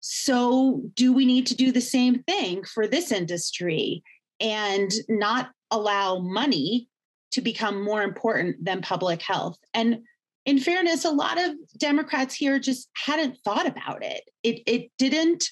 [0.00, 4.02] So, do we need to do the same thing for this industry
[4.40, 6.88] and not allow money
[7.32, 9.58] to become more important than public health.
[9.74, 10.00] And
[10.44, 14.22] in fairness, a lot of Democrats here just hadn't thought about it.
[14.42, 15.44] It it didn't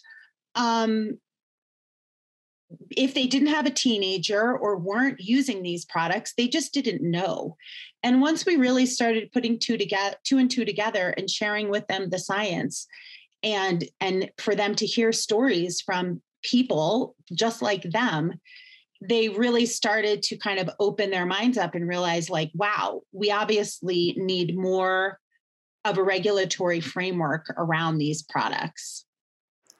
[0.54, 1.18] um,
[2.90, 7.56] if they didn't have a teenager or weren't using these products, they just didn't know.
[8.02, 11.86] And once we really started putting two together, two and two together, and sharing with
[11.86, 12.86] them the science,
[13.42, 18.34] and and for them to hear stories from people just like them,
[19.00, 23.30] they really started to kind of open their minds up and realize, like, wow, we
[23.30, 25.18] obviously need more
[25.84, 29.03] of a regulatory framework around these products.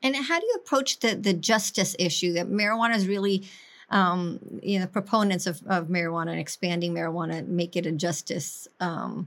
[0.05, 3.49] And how do you approach the the justice issue that marijuana is really,
[3.91, 9.27] um, you know, proponents of, of marijuana and expanding marijuana make it a justice um,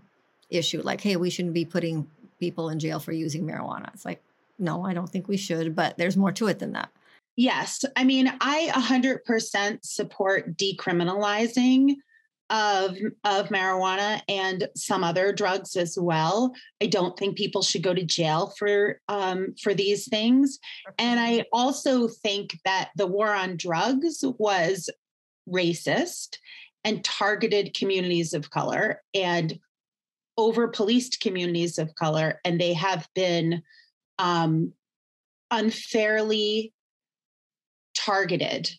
[0.49, 0.81] issue?
[0.81, 2.07] Like, hey, we shouldn't be putting
[2.39, 3.91] people in jail for using marijuana.
[3.93, 4.21] It's like,
[4.59, 6.89] no, I don't think we should, but there's more to it than that.
[7.35, 7.85] Yes.
[7.95, 11.97] I mean, I 100% support decriminalizing
[12.49, 16.53] of of marijuana and some other drugs as well.
[16.81, 20.60] I don't think people should go to jail for um, for these things,
[20.97, 24.89] and I also think that the war on drugs was
[25.49, 26.38] racist
[26.83, 29.60] and targeted communities of color and
[30.38, 33.63] over policed communities of color, and they have been
[34.19, 34.71] um,
[35.51, 36.73] unfairly
[37.95, 38.69] targeted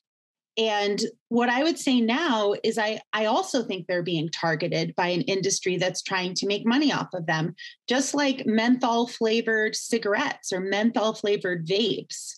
[0.58, 5.06] and what I would say now is I, I also think they're being targeted by
[5.06, 7.54] an industry that's trying to make money off of them,
[7.86, 12.34] just like menthol flavored cigarettes or menthol flavored vapes.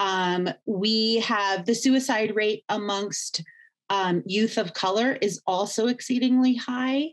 [0.00, 3.44] Um, we have the suicide rate amongst
[3.90, 7.10] um, youth of color is also exceedingly high.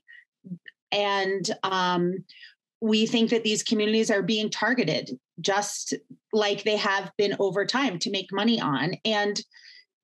[0.91, 2.25] And um,
[2.81, 5.93] we think that these communities are being targeted just
[6.33, 8.95] like they have been over time to make money on.
[9.05, 9.39] And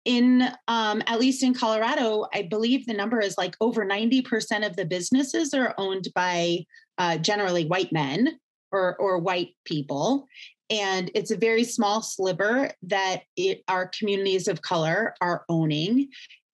[0.06, 4.76] in um, at least in Colorado, I believe the number is like over 90% of
[4.76, 6.66] the businesses are owned by
[6.98, 8.40] uh, generally white men
[8.72, 10.28] or, or white people.
[10.70, 16.10] And it's a very small sliver that it, our communities of color are owning.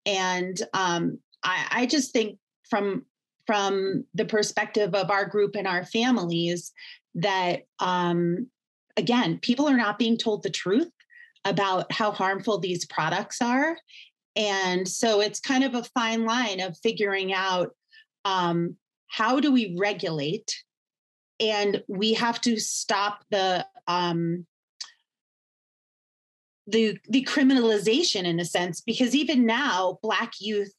[0.06, 2.38] And um, I, I just think
[2.70, 3.06] from
[3.48, 6.72] from the perspective of our group and our families
[7.16, 8.48] that um,
[8.98, 10.92] again people are not being told the truth
[11.46, 13.78] about how harmful these products are.
[14.36, 17.72] And so it's kind of a fine line of figuring out
[18.24, 18.78] um,
[19.08, 20.64] how do we regulate,
[21.40, 24.46] and we have to stop the um,
[26.68, 30.74] the the criminalization in a sense because even now black youth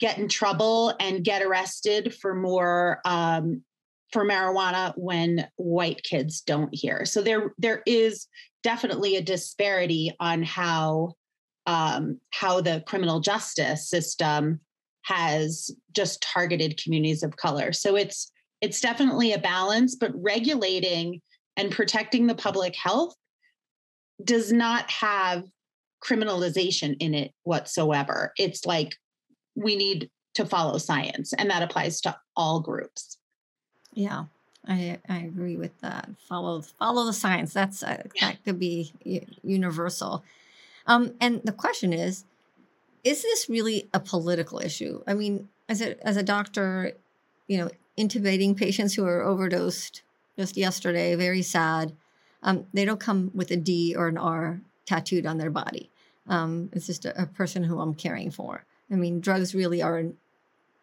[0.00, 3.62] get in trouble and get arrested for more um,
[4.12, 8.26] for marijuana when white kids don't hear so there there is
[8.62, 11.14] definitely a disparity on how
[11.66, 14.60] um, how the criminal justice system
[15.02, 17.72] has just targeted communities of color.
[17.72, 21.20] So it's it's definitely a balance, but regulating
[21.56, 23.14] and protecting the public health
[24.24, 25.44] does not have
[26.04, 28.32] criminalization in it whatsoever.
[28.38, 28.96] It's like
[29.54, 33.18] we need to follow science, and that applies to all groups.
[33.92, 34.24] Yeah.
[34.68, 36.10] I, I agree with that.
[36.18, 37.54] Follow follow the science.
[37.54, 38.92] That's uh, that could be
[39.42, 40.22] universal.
[40.86, 42.24] Um, and the question is,
[43.02, 45.02] is this really a political issue?
[45.06, 46.92] I mean, as a as a doctor,
[47.46, 50.02] you know, intubating patients who are overdosed
[50.36, 51.96] just yesterday, very sad.
[52.42, 55.90] Um, they don't come with a D or an R tattooed on their body.
[56.28, 58.64] Um, it's just a, a person who I'm caring for.
[58.90, 60.16] I mean, drugs really are an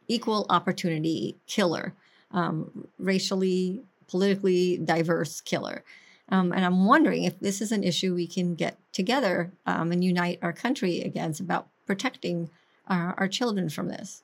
[0.08, 1.94] equal opportunity killer
[2.36, 5.84] um, racially, politically diverse killer.
[6.30, 10.04] Um, and I'm wondering if this is an issue we can get together um, and
[10.04, 12.50] unite our country against about protecting
[12.88, 14.24] our, our children from this.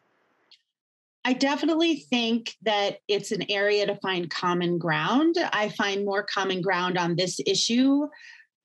[1.24, 5.36] I definitely think that it's an area to find common ground.
[5.54, 8.08] I find more common ground on this issue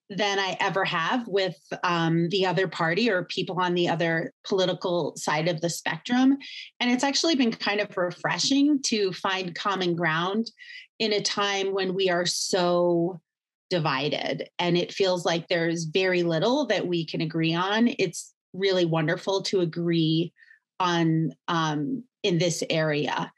[0.09, 5.15] than I ever have with um, the other party or people on the other political
[5.17, 6.39] side of the spectrum.
[6.79, 10.51] And it's actually been kind of refreshing to find common ground
[10.99, 13.21] in a time when we are so
[13.69, 17.89] divided and it feels like there's very little that we can agree on.
[17.99, 20.33] It's really wonderful to agree
[20.79, 23.33] on um, in this area.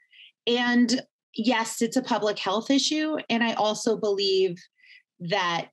[0.45, 1.01] And
[1.35, 3.17] yes, it's a public health issue.
[3.29, 4.57] And I also believe
[5.19, 5.71] that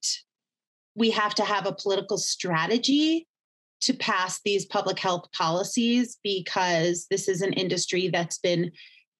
[0.96, 3.26] we have to have a political strategy
[3.82, 8.72] to pass these public health policies because this is an industry that's been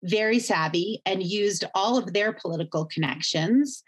[0.02, 3.82] very savvy and used all of their political connections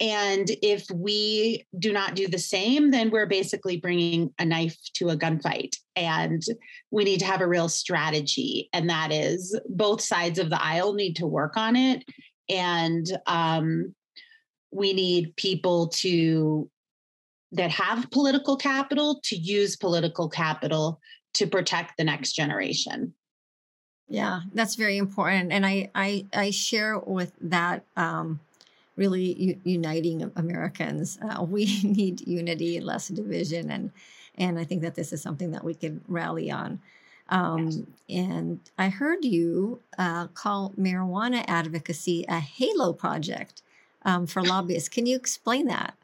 [0.00, 5.10] And if we do not do the same, then we're basically bringing a knife to
[5.10, 5.76] a gunfight.
[5.94, 6.42] And
[6.90, 8.70] we need to have a real strategy.
[8.72, 12.02] And that is both sides of the aisle need to work on it.
[12.48, 13.94] And um,
[14.72, 16.70] we need people to
[17.52, 21.00] that have political capital to use political capital
[21.34, 23.14] to protect the next generation.
[24.08, 28.40] Yeah, that's very important, and I I, I share with that um,
[28.96, 31.18] really u- uniting Americans.
[31.22, 33.92] Uh, we need unity, less division, and
[34.36, 36.80] and I think that this is something that we can rally on.
[37.28, 37.86] Um.
[38.08, 43.62] And I heard you uh, call marijuana advocacy a halo project
[44.04, 44.88] um, for lobbyists.
[44.88, 45.94] Can you explain that?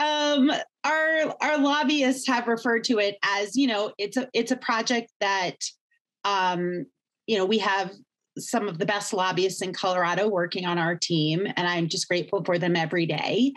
[0.00, 0.50] Um,
[0.84, 5.12] our our lobbyists have referred to it as you know it's a it's a project
[5.20, 5.56] that
[6.24, 6.86] um,
[7.26, 7.92] you know we have
[8.38, 12.44] some of the best lobbyists in Colorado working on our team, and I'm just grateful
[12.44, 13.52] for them every day.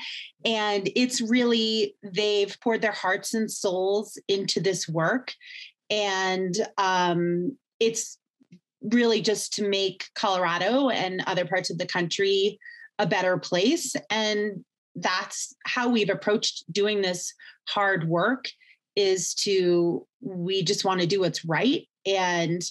[0.46, 5.34] And it's really, they've poured their hearts and souls into this work.
[5.90, 8.18] And um, it's
[8.82, 12.60] really just to make Colorado and other parts of the country
[13.00, 13.96] a better place.
[14.10, 14.64] And
[14.96, 17.34] that's how we've approached doing this
[17.68, 18.50] hard work
[18.96, 22.62] is to we just want to do what's right and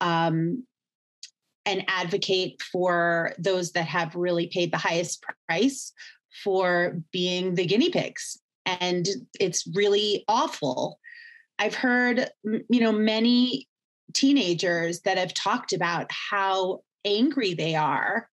[0.00, 0.64] um,
[1.66, 5.92] and advocate for those that have really paid the highest price
[6.42, 8.38] for being the guinea pigs.
[8.66, 9.06] And
[9.40, 10.98] it's really awful.
[11.58, 13.68] I've heard you know many
[14.12, 18.28] teenagers that have talked about how angry they are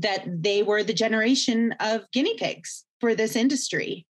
[0.00, 4.06] that they were the generation of guinea pigs for this industry.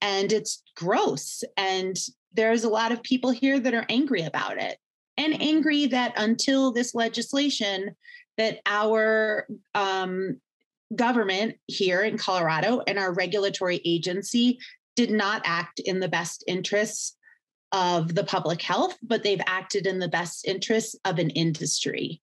[0.00, 1.42] And it's gross.
[1.56, 1.96] And
[2.34, 4.78] there's a lot of people here that are angry about it
[5.16, 5.42] and mm-hmm.
[5.42, 7.96] angry that until this legislation
[8.36, 10.40] that our um,
[10.94, 14.58] government here in colorado and our regulatory agency
[14.94, 17.16] did not act in the best interests
[17.72, 22.20] of the public health but they've acted in the best interests of an industry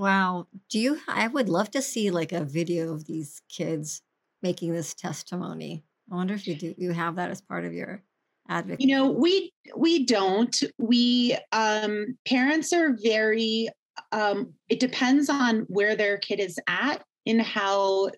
[0.00, 4.02] wow do you i would love to see like a video of these kids
[4.42, 8.02] making this testimony i wonder if you do you have that as part of your
[8.50, 8.88] advocacy?
[8.88, 10.62] You know, we we don't.
[10.78, 13.68] We um, parents are very.
[14.12, 18.10] Um, it depends on where their kid is at in how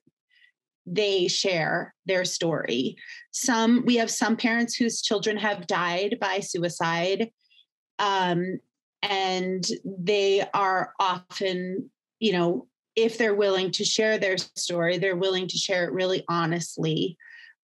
[0.87, 2.97] they share their story.
[3.31, 7.31] Some we have some parents whose children have died by suicide,
[7.99, 8.59] um,
[9.03, 15.49] and they are often, you know, if they're willing to share their story, they're willing
[15.49, 17.17] to share it really honestly.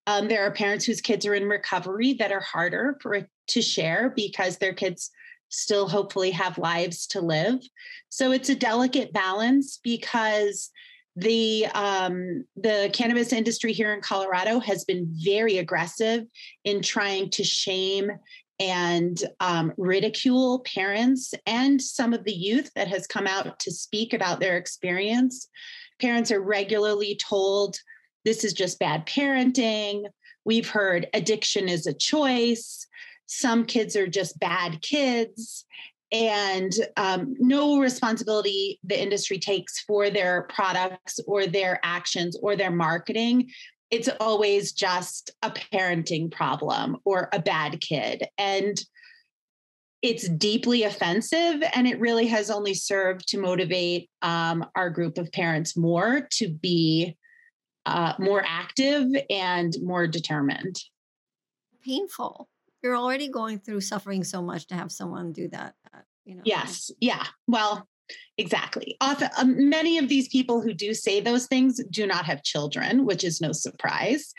[0.07, 4.12] Um, there are parents whose kids are in recovery that are harder for to share
[4.16, 5.11] because their kids
[5.51, 7.61] still hopefully have lives to live.
[8.09, 10.70] So it's a delicate balance because
[11.16, 16.24] the um, the cannabis industry here in Colorado has been very aggressive
[16.64, 18.11] in trying to shame
[18.61, 24.13] and um, ridicule parents and some of the youth that has come out to speak
[24.13, 25.49] about their experience.
[26.01, 27.79] Parents are regularly told
[28.25, 30.05] this is just bad parenting.
[30.45, 32.87] We've heard addiction is a choice.
[33.27, 35.65] Some kids are just bad kids.
[36.11, 42.71] And um, no responsibility the industry takes for their products or their actions or their
[42.71, 43.51] marketing.
[43.91, 48.26] It's always just a parenting problem or a bad kid.
[48.36, 48.78] And
[50.03, 55.32] it's deeply offensive and it really has only served to motivate um, our group of
[55.32, 57.16] parents more to be
[57.86, 60.76] uh, more active and more determined.
[61.84, 62.49] Painful.
[62.82, 65.74] You're already going through suffering so much to have someone do that.
[65.93, 66.43] Uh, you know.
[66.45, 66.91] Yes.
[67.01, 67.24] Yeah.
[67.47, 67.89] Well,
[68.37, 68.97] exactly.
[69.01, 73.05] Often, um, many of these people who do say those things do not have children,
[73.05, 74.33] which is no surprise,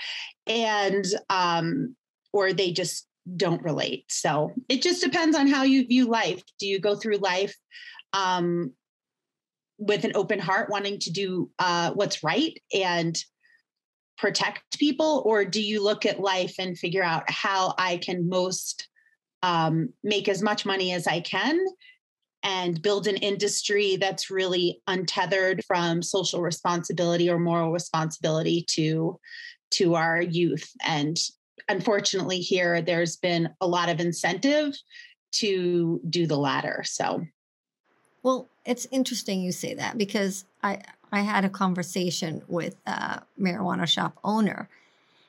[0.47, 1.95] and um,
[2.33, 4.05] or they just don't relate.
[4.09, 6.41] So it just depends on how you view life.
[6.59, 7.55] Do you go through life
[8.13, 8.73] um,
[9.77, 13.17] with an open heart, wanting to do uh, what's right and
[14.19, 18.89] protect people or do you look at life and figure out how i can most
[19.41, 21.57] um, make as much money as i can
[22.43, 29.19] and build an industry that's really untethered from social responsibility or moral responsibility to
[29.71, 31.17] to our youth and
[31.67, 34.75] unfortunately here there's been a lot of incentive
[35.31, 37.23] to do the latter so
[38.23, 40.81] well it's interesting you say that because i
[41.11, 44.69] I had a conversation with a marijuana shop owner,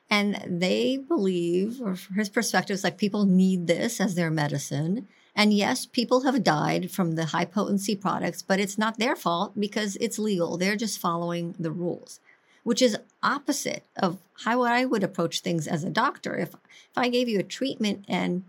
[0.09, 5.07] and they believe, or his perspective is like people need this as their medicine.
[5.35, 9.59] And yes, people have died from the high potency products, but it's not their fault
[9.59, 10.57] because it's legal.
[10.57, 12.19] They're just following the rules.
[12.63, 16.35] which is opposite of how I would approach things as a doctor.
[16.37, 18.43] If if I gave you a treatment and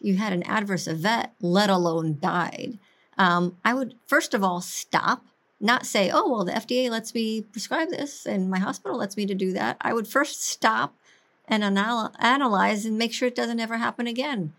[0.00, 2.78] you had an adverse event, let alone died,
[3.16, 5.24] um, I would first of all stop,
[5.60, 9.26] not say, "Oh, well, the FDA lets me prescribe this, and my hospital lets me
[9.26, 10.94] to do that." I would first stop
[11.46, 14.52] and anal- analyze and make sure it doesn't ever happen again.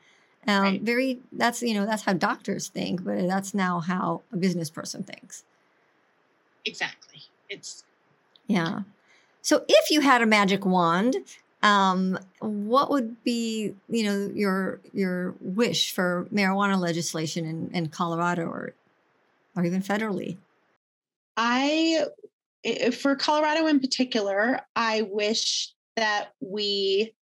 [0.48, 0.82] Um, right.
[0.82, 5.04] Very that's you know that's how doctors think, but that's now how a business person
[5.04, 5.44] thinks.
[6.66, 7.22] Exactly.
[7.50, 7.84] It's
[8.48, 8.82] yeah.
[9.42, 11.18] So if you had a magic wand,
[11.64, 18.44] um, what would be you know your your wish for marijuana legislation in, in Colorado
[18.44, 18.74] or
[19.56, 20.38] or even federally?
[21.38, 22.06] I
[22.92, 27.14] for Colorado in particular, I wish that we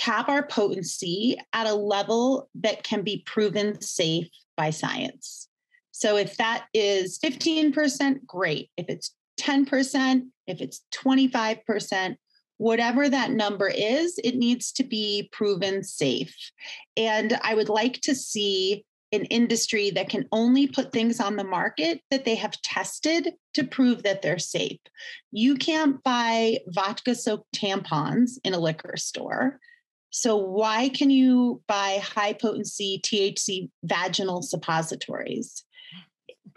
[0.00, 5.46] cap our potency at a level that can be proven safe by science.
[5.92, 8.70] So if that is 15%, great.
[8.78, 12.16] If it's 10%, if it's 25%,
[12.56, 16.34] whatever that number is, it needs to be proven safe.
[16.96, 21.44] And I would like to see an industry that can only put things on the
[21.44, 24.78] market that they have tested to prove that they're safe.
[25.30, 29.58] You can't buy vodka soaked tampons in a liquor store.
[30.10, 35.64] So, why can you buy high potency THC vaginal suppositories?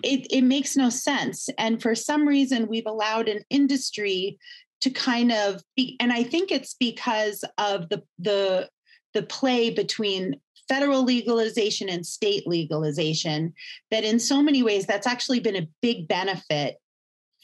[0.03, 1.49] It, it makes no sense.
[1.57, 4.37] And for some reason, we've allowed an industry
[4.81, 8.69] to kind of be, and I think it's because of the, the,
[9.13, 13.53] the play between federal legalization and state legalization
[13.91, 16.77] that in so many ways that's actually been a big benefit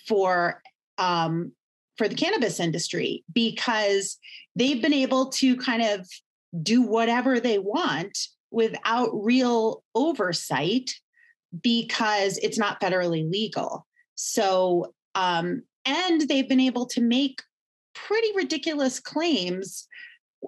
[0.07, 0.61] for
[0.97, 1.51] um,
[1.99, 4.17] for the cannabis industry because
[4.55, 6.07] they've been able to kind of
[6.63, 8.17] do whatever they want
[8.51, 10.95] without real oversight
[11.61, 13.85] because it's not federally legal.
[14.15, 17.41] So, um, and they've been able to make
[17.93, 19.85] pretty ridiculous claims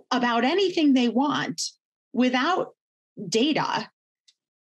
[0.09, 1.61] about anything they want
[2.13, 2.69] without
[3.27, 3.89] data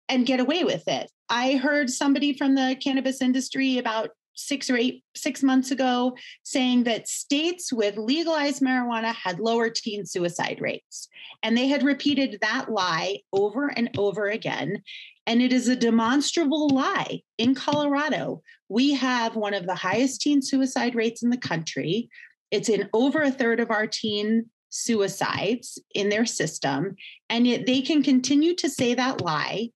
[0.08, 1.10] and get away with it.
[1.28, 6.84] I heard somebody from the cannabis industry about six or eight, six months ago saying
[6.84, 11.08] that states with legalized marijuana had lower teen suicide rates.
[11.42, 14.82] And they had repeated that lie over and over again.
[15.26, 17.22] And it is a demonstrable lie.
[17.38, 22.08] In Colorado, we have one of the highest teen suicide rates in the country.
[22.50, 26.96] It's in over a third of our teen suicides in their system
[27.30, 29.70] and yet they can continue to say that lie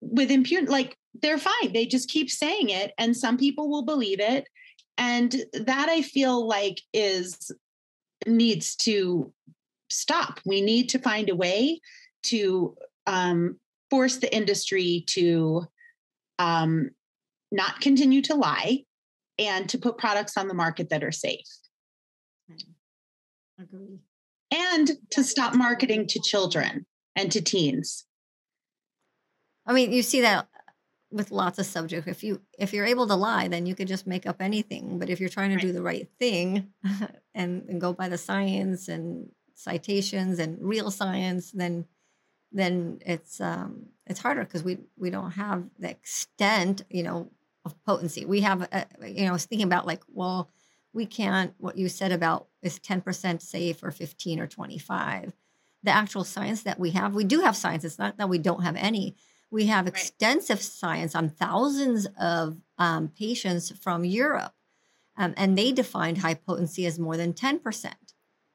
[0.00, 1.72] with impunity like they're fine.
[1.72, 4.48] They just keep saying it and some people will believe it.
[4.96, 7.50] And that i feel like is
[8.26, 9.32] needs to
[9.90, 10.40] stop.
[10.44, 11.80] We need to find a way
[12.24, 13.58] to um,
[13.90, 15.66] force the industry to
[16.38, 16.90] um,
[17.52, 18.84] not continue to lie
[19.38, 21.46] and to put products on the market that are safe.
[23.60, 23.98] Agree.
[24.50, 26.86] And to stop marketing to children
[27.16, 28.04] and to teens.
[29.66, 30.46] I mean, you see that
[31.14, 32.08] with lots of subjects.
[32.08, 34.98] If you if you're able to lie, then you could just make up anything.
[34.98, 35.62] But if you're trying to right.
[35.62, 36.72] do the right thing
[37.34, 41.86] and, and go by the science and citations and real science, then
[42.50, 47.30] then it's um, it's harder because we we don't have the extent, you know,
[47.64, 48.24] of potency.
[48.24, 50.50] We have, a, you know, I was thinking about like, well,
[50.92, 55.32] we can't what you said about is 10% safe or 15 or 25
[55.82, 58.62] the actual science that we have we do have science it's not that we don't
[58.62, 59.16] have any
[59.50, 60.64] we have extensive right.
[60.64, 64.52] science on thousands of um, patients from europe
[65.16, 67.92] um, and they defined high potency as more than 10%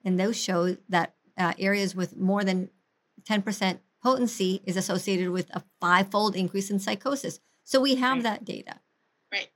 [0.04, 2.70] and those show that uh, areas with more than
[3.24, 8.24] 10% potency is associated with a five-fold increase in psychosis so we have right.
[8.24, 8.80] that data
[9.32, 9.50] Right.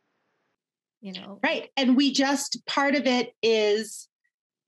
[1.01, 4.07] you know right and we just part of it is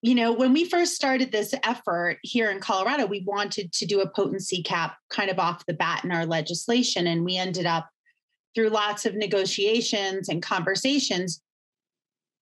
[0.05, 4.01] you know when we first started this effort here in colorado we wanted to do
[4.01, 7.89] a potency cap kind of off the bat in our legislation and we ended up
[8.53, 11.41] through lots of negotiations and conversations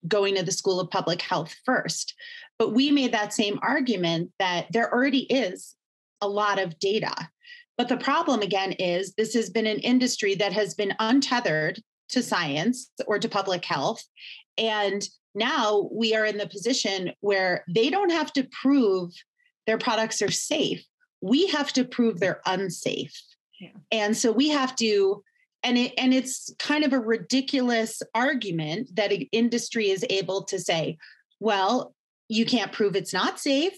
[0.08, 2.14] going to the school of public health first
[2.60, 5.76] but we made that same argument that there already is
[6.22, 7.14] a lot of data
[7.78, 12.22] but the problem again is this has been an industry that has been untethered to
[12.22, 14.04] science or to public health.
[14.58, 15.04] And
[15.36, 19.12] now we are in the position where they don't have to prove
[19.66, 20.86] their products are safe.
[21.22, 23.20] We have to prove they're unsafe.
[23.60, 23.70] Yeah.
[23.92, 25.24] And so we have to
[25.64, 30.60] and it and it's kind of a ridiculous argument that an industry is able to
[30.60, 30.98] say,
[31.40, 31.96] well,
[32.28, 33.74] you can't prove it's not safe.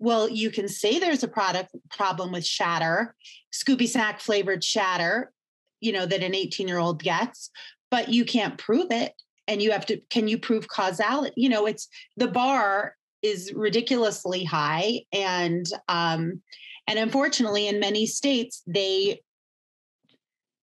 [0.00, 3.14] Well, you can say there's a product problem with shatter,
[3.52, 5.32] Scooby Snack flavored shatter,
[5.80, 7.50] you know, that an 18 year old gets,
[7.90, 9.12] but you can't prove it.
[9.48, 11.34] And you have to can you prove causality?
[11.36, 16.40] You know it's the bar is ridiculously high and um
[16.86, 19.20] and unfortunately in many states they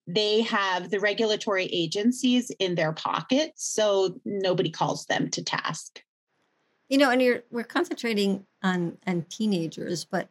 [0.08, 6.02] they have the regulatory agencies in their pockets so nobody calls them to task.
[6.88, 10.30] You know and you're we're concentrating on on teenagers but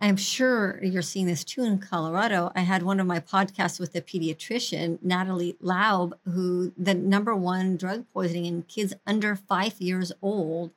[0.00, 2.52] I'm sure you're seeing this too in Colorado.
[2.54, 7.76] I had one of my podcasts with a pediatrician, Natalie Laub, who the number one
[7.76, 10.70] drug poisoning in kids under five years old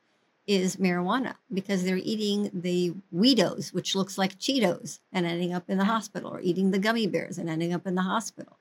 [0.44, 5.78] is marijuana because they're eating the Weedos, which looks like Cheetos, and ending up in
[5.78, 8.58] the hospital, or eating the gummy bears and ending up in the hospital.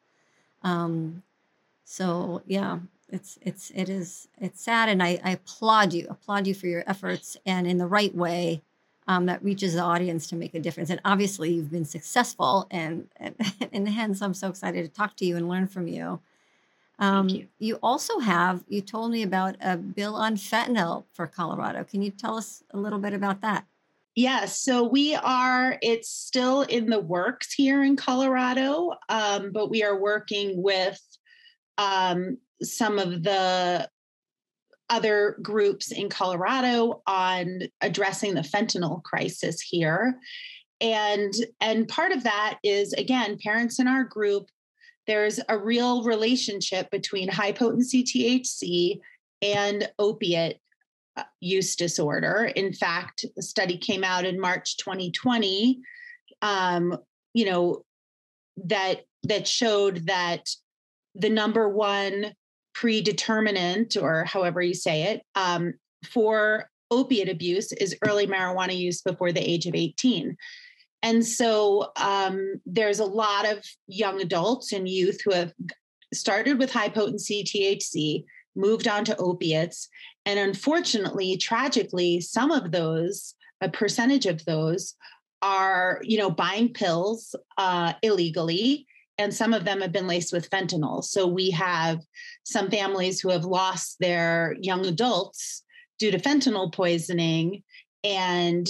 [0.61, 1.23] Um,
[1.83, 6.53] so yeah, it's it's it is it's sad, and I, I applaud you, applaud you
[6.53, 8.61] for your efforts, and in the right way
[9.11, 10.89] um, that reaches the audience to make a difference.
[10.89, 13.35] And obviously, you've been successful, and, and,
[13.73, 16.21] and hence, I'm so excited to talk to you and learn from you.
[16.97, 17.47] Um, you.
[17.59, 17.75] you.
[17.83, 21.83] also have, you told me about a bill on fentanyl for Colorado.
[21.83, 23.65] Can you tell us a little bit about that?
[24.15, 29.83] Yes, so we are, it's still in the works here in Colorado, um, but we
[29.83, 31.01] are working with
[31.77, 33.89] um, some of the
[34.91, 40.19] other groups in Colorado on addressing the fentanyl crisis here.
[40.81, 44.47] And, and part of that is, again, parents in our group,
[45.07, 48.99] there's a real relationship between high potency THC
[49.41, 50.57] and opiate
[51.17, 52.51] uh, use disorder.
[52.55, 55.79] In fact, a study came out in March 2020,
[56.41, 56.97] um,
[57.33, 57.83] you know,
[58.65, 60.49] that that showed that
[61.15, 62.33] the number one
[62.73, 65.73] predeterminant, or however you say it, um,
[66.05, 70.35] for opiate abuse is early marijuana use before the age of 18.
[71.03, 75.53] And so um, there's a lot of young adults and youth who have
[76.13, 78.23] started with high potency THC,
[78.55, 79.87] moved on to opiates.
[80.25, 84.95] And unfortunately, tragically, some of those, a percentage of those,
[85.41, 88.85] are you know buying pills uh, illegally
[89.21, 91.03] and some of them have been laced with fentanyl.
[91.03, 91.99] So we have
[92.43, 95.63] some families who have lost their young adults
[95.99, 97.61] due to fentanyl poisoning.
[98.03, 98.67] And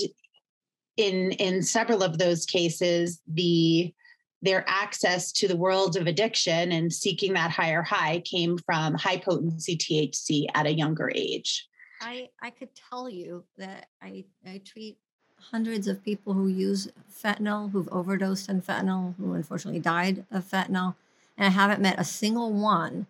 [0.97, 3.93] in in several of those cases, the
[4.41, 9.17] their access to the world of addiction and seeking that higher high came from high
[9.17, 11.65] potency THC at a younger age.
[12.01, 14.97] I, I could tell you that I, I treat
[15.51, 20.95] hundreds of people who use fentanyl, who've overdosed on fentanyl, who unfortunately died of fentanyl.
[21.37, 23.07] And I haven't met a single one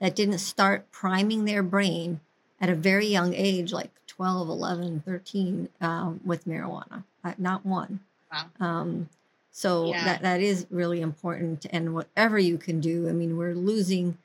[0.00, 2.20] that didn't start priming their brain
[2.60, 7.04] at a very young age, like 12, 11, 13, um, with marijuana.
[7.38, 8.00] Not one.
[8.32, 8.46] Wow.
[8.60, 9.08] Um,
[9.50, 10.04] so yeah.
[10.04, 11.66] that, that is really important.
[11.70, 14.16] And whatever you can do, I mean, we're losing,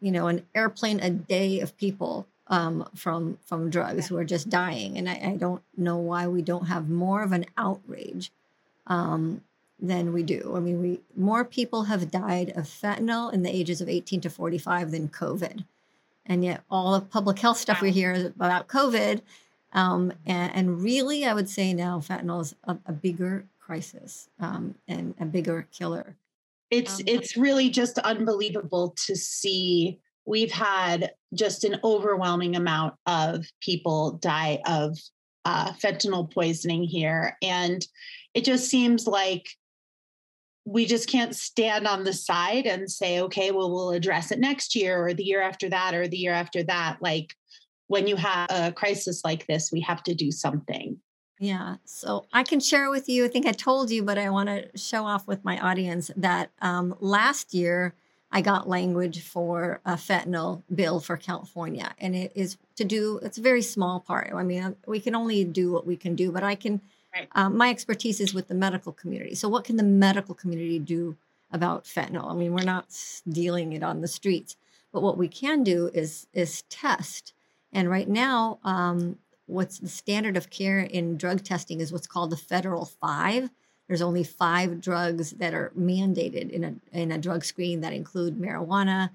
[0.00, 4.48] you know, an airplane a day of people um, from from drugs who are just
[4.48, 8.30] dying, and I, I, don't know why we don't have more of an outrage
[8.86, 9.42] um,
[9.80, 10.54] than we do.
[10.56, 14.30] I mean, we more people have died of fentanyl in the ages of 18 to
[14.30, 15.64] 45 than COVID,
[16.24, 19.22] and yet all the public health stuff we hear is about COVID.
[19.72, 24.76] Um, and, and, really, I would say now fentanyl is a, a bigger crisis um,
[24.86, 26.14] and a bigger killer.
[26.70, 33.46] It's um, it's really just unbelievable to see we've had just an overwhelming amount of
[33.60, 34.98] people die of
[35.44, 37.36] uh, fentanyl poisoning here.
[37.42, 37.86] And
[38.34, 39.48] it just seems like
[40.64, 44.74] we just can't stand on the side and say, okay, well, we'll address it next
[44.74, 46.98] year or the year after that or the year after that.
[47.00, 47.34] Like
[47.86, 50.98] when you have a crisis like this, we have to do something.
[51.38, 51.76] Yeah.
[51.84, 54.76] So I can share with you, I think I told you, but I want to
[54.76, 57.94] show off with my audience that um, last year,
[58.30, 63.20] I got language for a fentanyl bill for California, and it is to do.
[63.22, 64.32] It's a very small part.
[64.34, 66.80] I mean, we can only do what we can do, but I can.
[67.14, 67.28] Right.
[67.32, 69.34] Um, my expertise is with the medical community.
[69.34, 71.16] So, what can the medical community do
[71.50, 72.30] about fentanyl?
[72.30, 72.88] I mean, we're not
[73.28, 74.56] dealing it on the streets,
[74.92, 77.32] but what we can do is is test.
[77.72, 82.30] And right now, um, what's the standard of care in drug testing is what's called
[82.30, 83.50] the federal five
[83.88, 88.38] there's only five drugs that are mandated in a, in a drug screen that include
[88.38, 89.10] marijuana,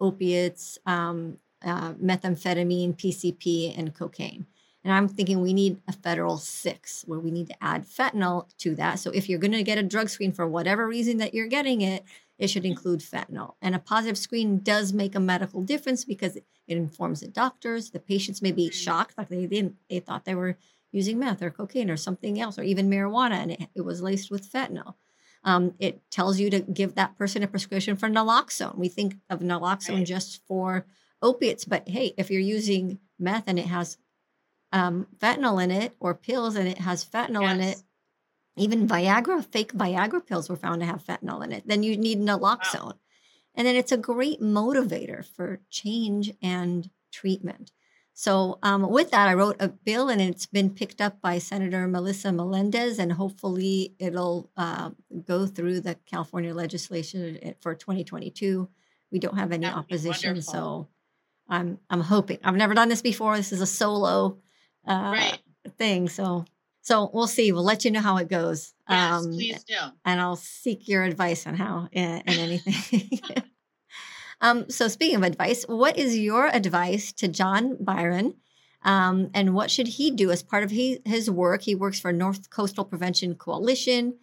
[0.00, 4.46] opiates, um, uh, methamphetamine, PCP, and cocaine.
[4.84, 8.74] And I'm thinking we need a federal six where we need to add fentanyl to
[8.76, 9.00] that.
[9.00, 11.80] So if you're going to get a drug screen for whatever reason that you're getting
[11.80, 12.04] it,
[12.38, 13.54] it should include fentanyl.
[13.60, 17.90] And a positive screen does make a medical difference because it informs the doctors.
[17.90, 20.56] The patients may be shocked, like they didn't, they thought they were
[20.96, 24.30] using meth or cocaine or something else, or even marijuana, and it, it was laced
[24.30, 24.94] with fentanyl.
[25.44, 28.76] Um, it tells you to give that person a prescription for naloxone.
[28.76, 30.06] We think of naloxone right.
[30.06, 30.86] just for
[31.22, 31.64] opiates.
[31.64, 33.98] But hey, if you're using meth and it has
[34.72, 37.54] um, fentanyl in it, or pills and it has fentanyl yes.
[37.54, 37.82] in it,
[38.56, 41.68] even Viagra, fake Viagra pills were found to have fentanyl in it.
[41.68, 42.84] Then you need naloxone.
[42.84, 42.98] Wow.
[43.54, 47.72] And then it's a great motivator for change and treatment.
[48.18, 51.86] So, um, with that, I wrote a bill and it's been picked up by Senator
[51.86, 54.92] Melissa Melendez, and hopefully it'll uh,
[55.26, 58.70] go through the California legislation for 2022.
[59.12, 60.88] We don't have any opposition, so
[61.46, 62.38] I'm I'm hoping.
[62.42, 63.36] I've never done this before.
[63.36, 64.38] This is a solo
[64.88, 65.38] uh, right.
[65.76, 66.46] thing, so
[66.80, 67.52] so we'll see.
[67.52, 68.72] We'll let you know how it goes.
[68.88, 69.76] Yes, um, please do.
[70.06, 73.20] And I'll seek your advice on how and anything.
[74.40, 78.34] Um, so, speaking of advice, what is your advice to John Byron?
[78.82, 81.62] Um, and what should he do as part of he, his work?
[81.62, 84.14] He works for North Coastal Prevention Coalition,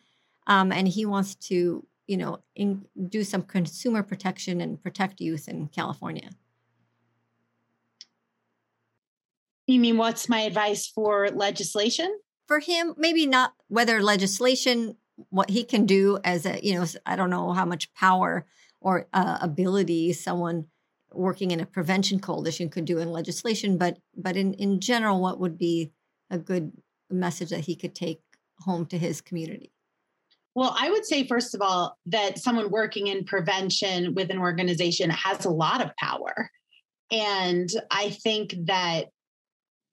[0.47, 5.47] um, and he wants to, you know, in, do some consumer protection and protect youth
[5.49, 6.29] in California.
[9.67, 12.19] You mean what's my advice for legislation?
[12.47, 14.97] For him, maybe not whether legislation,
[15.29, 18.45] what he can do as a, you know, I don't know how much power
[18.83, 20.65] or uh, ability someone
[21.11, 25.39] working in a prevention coalition could do in legislation but but in in general what
[25.39, 25.91] would be
[26.29, 26.71] a good
[27.09, 28.19] message that he could take
[28.59, 29.71] home to his community?
[30.55, 35.09] Well i would say first of all that someone working in prevention with an organization
[35.09, 36.49] has a lot of power.
[37.11, 39.07] And i think that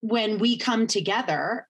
[0.01, 1.67] when we come together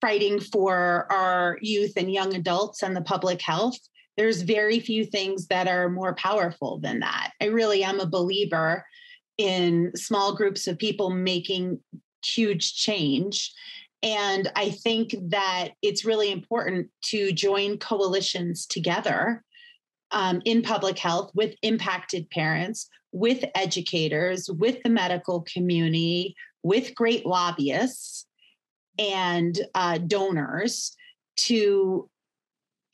[0.00, 3.78] fighting for our youth and young adults and the public health
[4.16, 7.32] there's very few things that are more powerful than that.
[7.40, 8.84] I really am a believer
[9.38, 11.80] in small groups of people making
[12.24, 13.52] huge change.
[14.02, 19.42] And I think that it's really important to join coalitions together
[20.10, 27.26] um, in public health with impacted parents, with educators, with the medical community, with great
[27.26, 28.26] lobbyists
[28.98, 30.96] and uh, donors
[31.36, 32.08] to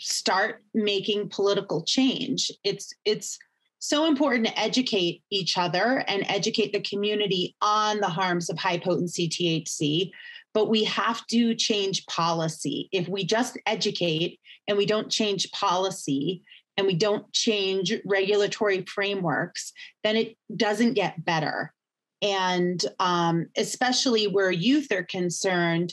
[0.02, 2.50] start making political change.
[2.64, 3.38] It's it's
[3.78, 8.78] so important to educate each other and educate the community on the harms of high
[8.78, 10.12] potency THC,
[10.54, 12.88] but we have to change policy.
[12.92, 14.38] If we just educate
[14.68, 16.42] and we don't change policy
[16.76, 19.72] and we don't change regulatory frameworks,
[20.04, 21.72] then it doesn't get better.
[22.22, 25.92] And um, especially where youth are concerned,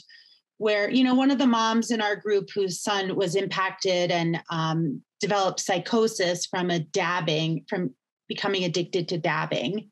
[0.60, 4.42] where you know one of the moms in our group whose son was impacted and
[4.50, 7.90] um, developed psychosis from a dabbing from
[8.28, 9.90] becoming addicted to dabbing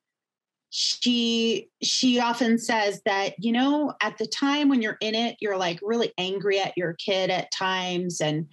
[0.70, 5.56] she she often says that you know at the time when you're in it you're
[5.56, 8.46] like really angry at your kid at times and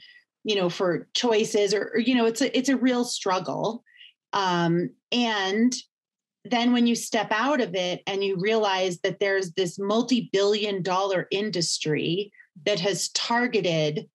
[0.46, 3.84] you know for choices or, or you know it's a it's a real struggle.
[4.32, 5.74] Um, and
[6.46, 11.28] then when you step out of it and you realize that there's this multi-billion dollar
[11.32, 12.32] industry
[12.66, 14.08] that has targeted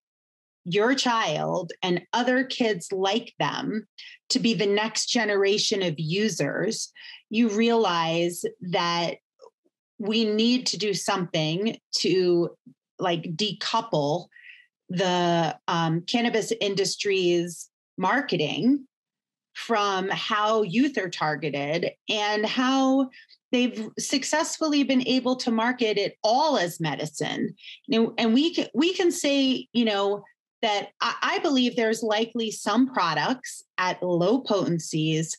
[0.65, 3.87] your child and other kids like them
[4.29, 6.93] to be the next generation of users
[7.31, 9.17] you realize that
[9.99, 12.51] we need to do something to
[12.99, 14.27] like decouple
[14.91, 18.87] the um, cannabis industry's marketing
[19.55, 23.09] from how youth are targeted and how
[23.53, 27.55] they've successfully been able to market it all as medicine.
[27.93, 30.23] And we can we can say, you know,
[30.63, 35.37] that I, I believe there's likely some products at low potencies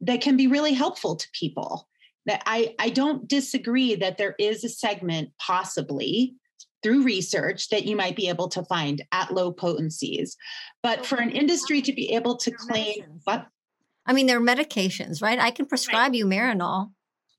[0.00, 1.88] that can be really helpful to people.
[2.26, 6.34] That I, I don't disagree that there is a segment possibly
[6.82, 10.36] through research that you might be able to find at low potencies.
[10.82, 13.46] But for an industry to be able to claim what
[14.06, 15.38] I mean, they're medications, right?
[15.38, 16.14] I can prescribe right.
[16.14, 16.92] you Marinol.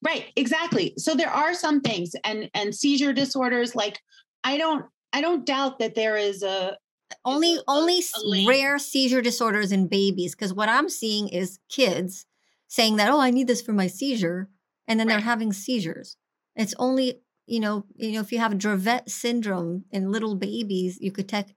[0.05, 0.93] Right, exactly.
[0.97, 3.99] So there are some things and and seizure disorders like
[4.43, 6.77] I don't I don't doubt that there is a
[7.25, 12.25] only a, only a rare seizure disorders in babies because what I'm seeing is kids
[12.67, 14.47] saying that oh I need this for my seizure
[14.87, 15.15] and then right.
[15.15, 16.17] they're having seizures.
[16.55, 21.11] It's only you know you know if you have Dravet syndrome in little babies you
[21.11, 21.47] could take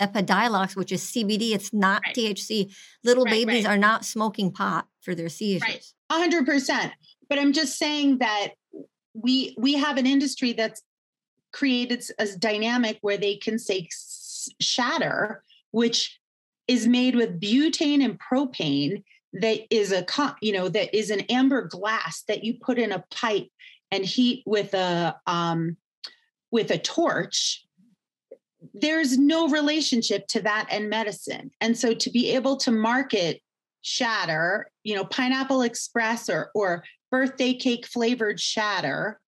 [0.00, 1.52] Epidiolex, which is CBD.
[1.52, 2.14] It's not right.
[2.14, 2.74] THC.
[3.02, 3.74] Little right, babies right.
[3.74, 5.94] are not smoking pot for their seizures.
[6.10, 6.92] hundred percent.
[7.28, 8.48] But I'm just saying that
[9.14, 10.82] we we have an industry that's
[11.52, 13.88] created a dynamic where they can say
[14.60, 16.18] shatter, which
[16.68, 20.04] is made with butane and propane that is a
[20.40, 23.48] you know that is an amber glass that you put in a pipe
[23.96, 25.76] and heat with a um,
[26.52, 27.66] with a torch
[28.74, 31.50] there's no relationship to that and medicine.
[31.60, 33.40] And so to be able to market
[33.82, 39.20] shatter, you know, pineapple express or or birthday cake flavored shatter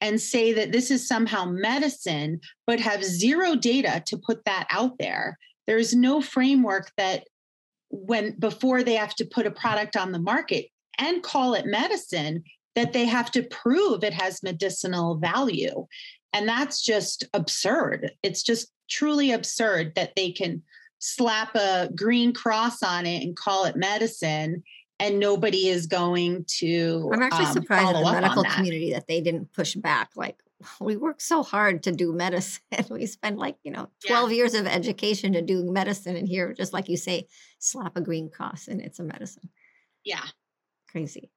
[0.00, 4.98] and say that this is somehow medicine, but have zero data to put that out
[4.98, 5.38] there.
[5.66, 7.24] There's no framework that
[7.90, 10.66] when before they have to put a product on the market
[10.98, 12.42] and call it medicine,
[12.74, 15.86] that they have to prove it has medicinal value.
[16.32, 18.12] And that's just absurd.
[18.22, 20.62] It's just truly absurd that they can
[20.98, 24.62] slap a green cross on it and call it medicine
[25.02, 27.10] and nobody is going to.
[27.12, 28.54] I'm actually um, surprised in the medical that.
[28.54, 30.10] community that they didn't push back.
[30.14, 30.36] Like,
[30.80, 32.62] we work so hard to do medicine.
[32.90, 34.36] We spend like, you know, 12 yeah.
[34.36, 36.14] years of education to do medicine.
[36.14, 37.26] And here, just like you say,
[37.58, 39.48] slap a green cross and it's a medicine.
[40.04, 40.22] Yeah.
[40.90, 41.30] Crazy.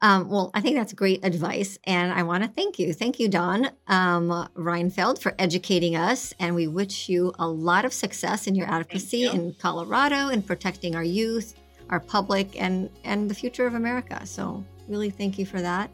[0.00, 1.78] Um, well, I think that's great advice.
[1.84, 2.92] And I want to thank you.
[2.92, 6.32] Thank you, Dawn um, Reinfeld, for educating us.
[6.38, 9.30] And we wish you a lot of success in your advocacy you.
[9.32, 11.54] in Colorado and protecting our youth
[11.90, 14.24] our public and and the future of America.
[14.26, 15.90] So really thank you for that.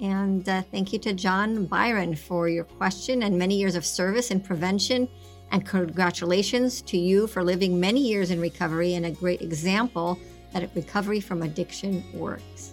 [0.00, 4.30] And uh, thank you to John Byron for your question and many years of service
[4.30, 5.08] in prevention.
[5.52, 10.18] And congratulations to you for living many years in recovery and a great example
[10.52, 12.72] that recovery from addiction works.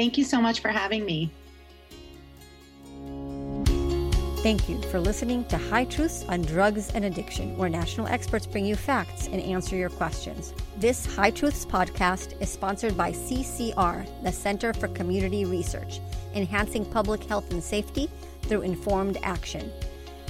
[0.00, 1.30] Thank you so much for having me.
[4.42, 8.64] Thank you for listening to High Truths on Drugs and Addiction, where national experts bring
[8.64, 10.54] you facts and answer your questions.
[10.78, 16.00] This High Truths podcast is sponsored by CCR, the Center for Community Research,
[16.34, 18.08] enhancing public health and safety
[18.44, 19.70] through informed action.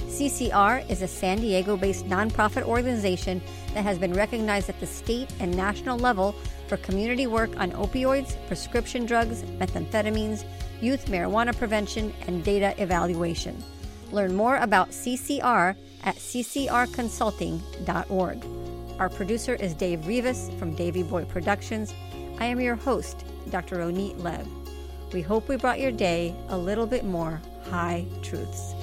[0.07, 3.41] CCR is a San Diego based nonprofit organization
[3.73, 6.35] that has been recognized at the state and national level
[6.67, 10.45] for community work on opioids, prescription drugs, methamphetamines,
[10.81, 13.61] youth marijuana prevention, and data evaluation.
[14.11, 18.45] Learn more about CCR at ccrconsulting.org.
[18.99, 21.93] Our producer is Dave Rivas from Davy Boy Productions.
[22.39, 23.77] I am your host, Dr.
[23.77, 24.47] Ronit Lev.
[25.13, 28.73] We hope we brought your day a little bit more high truths.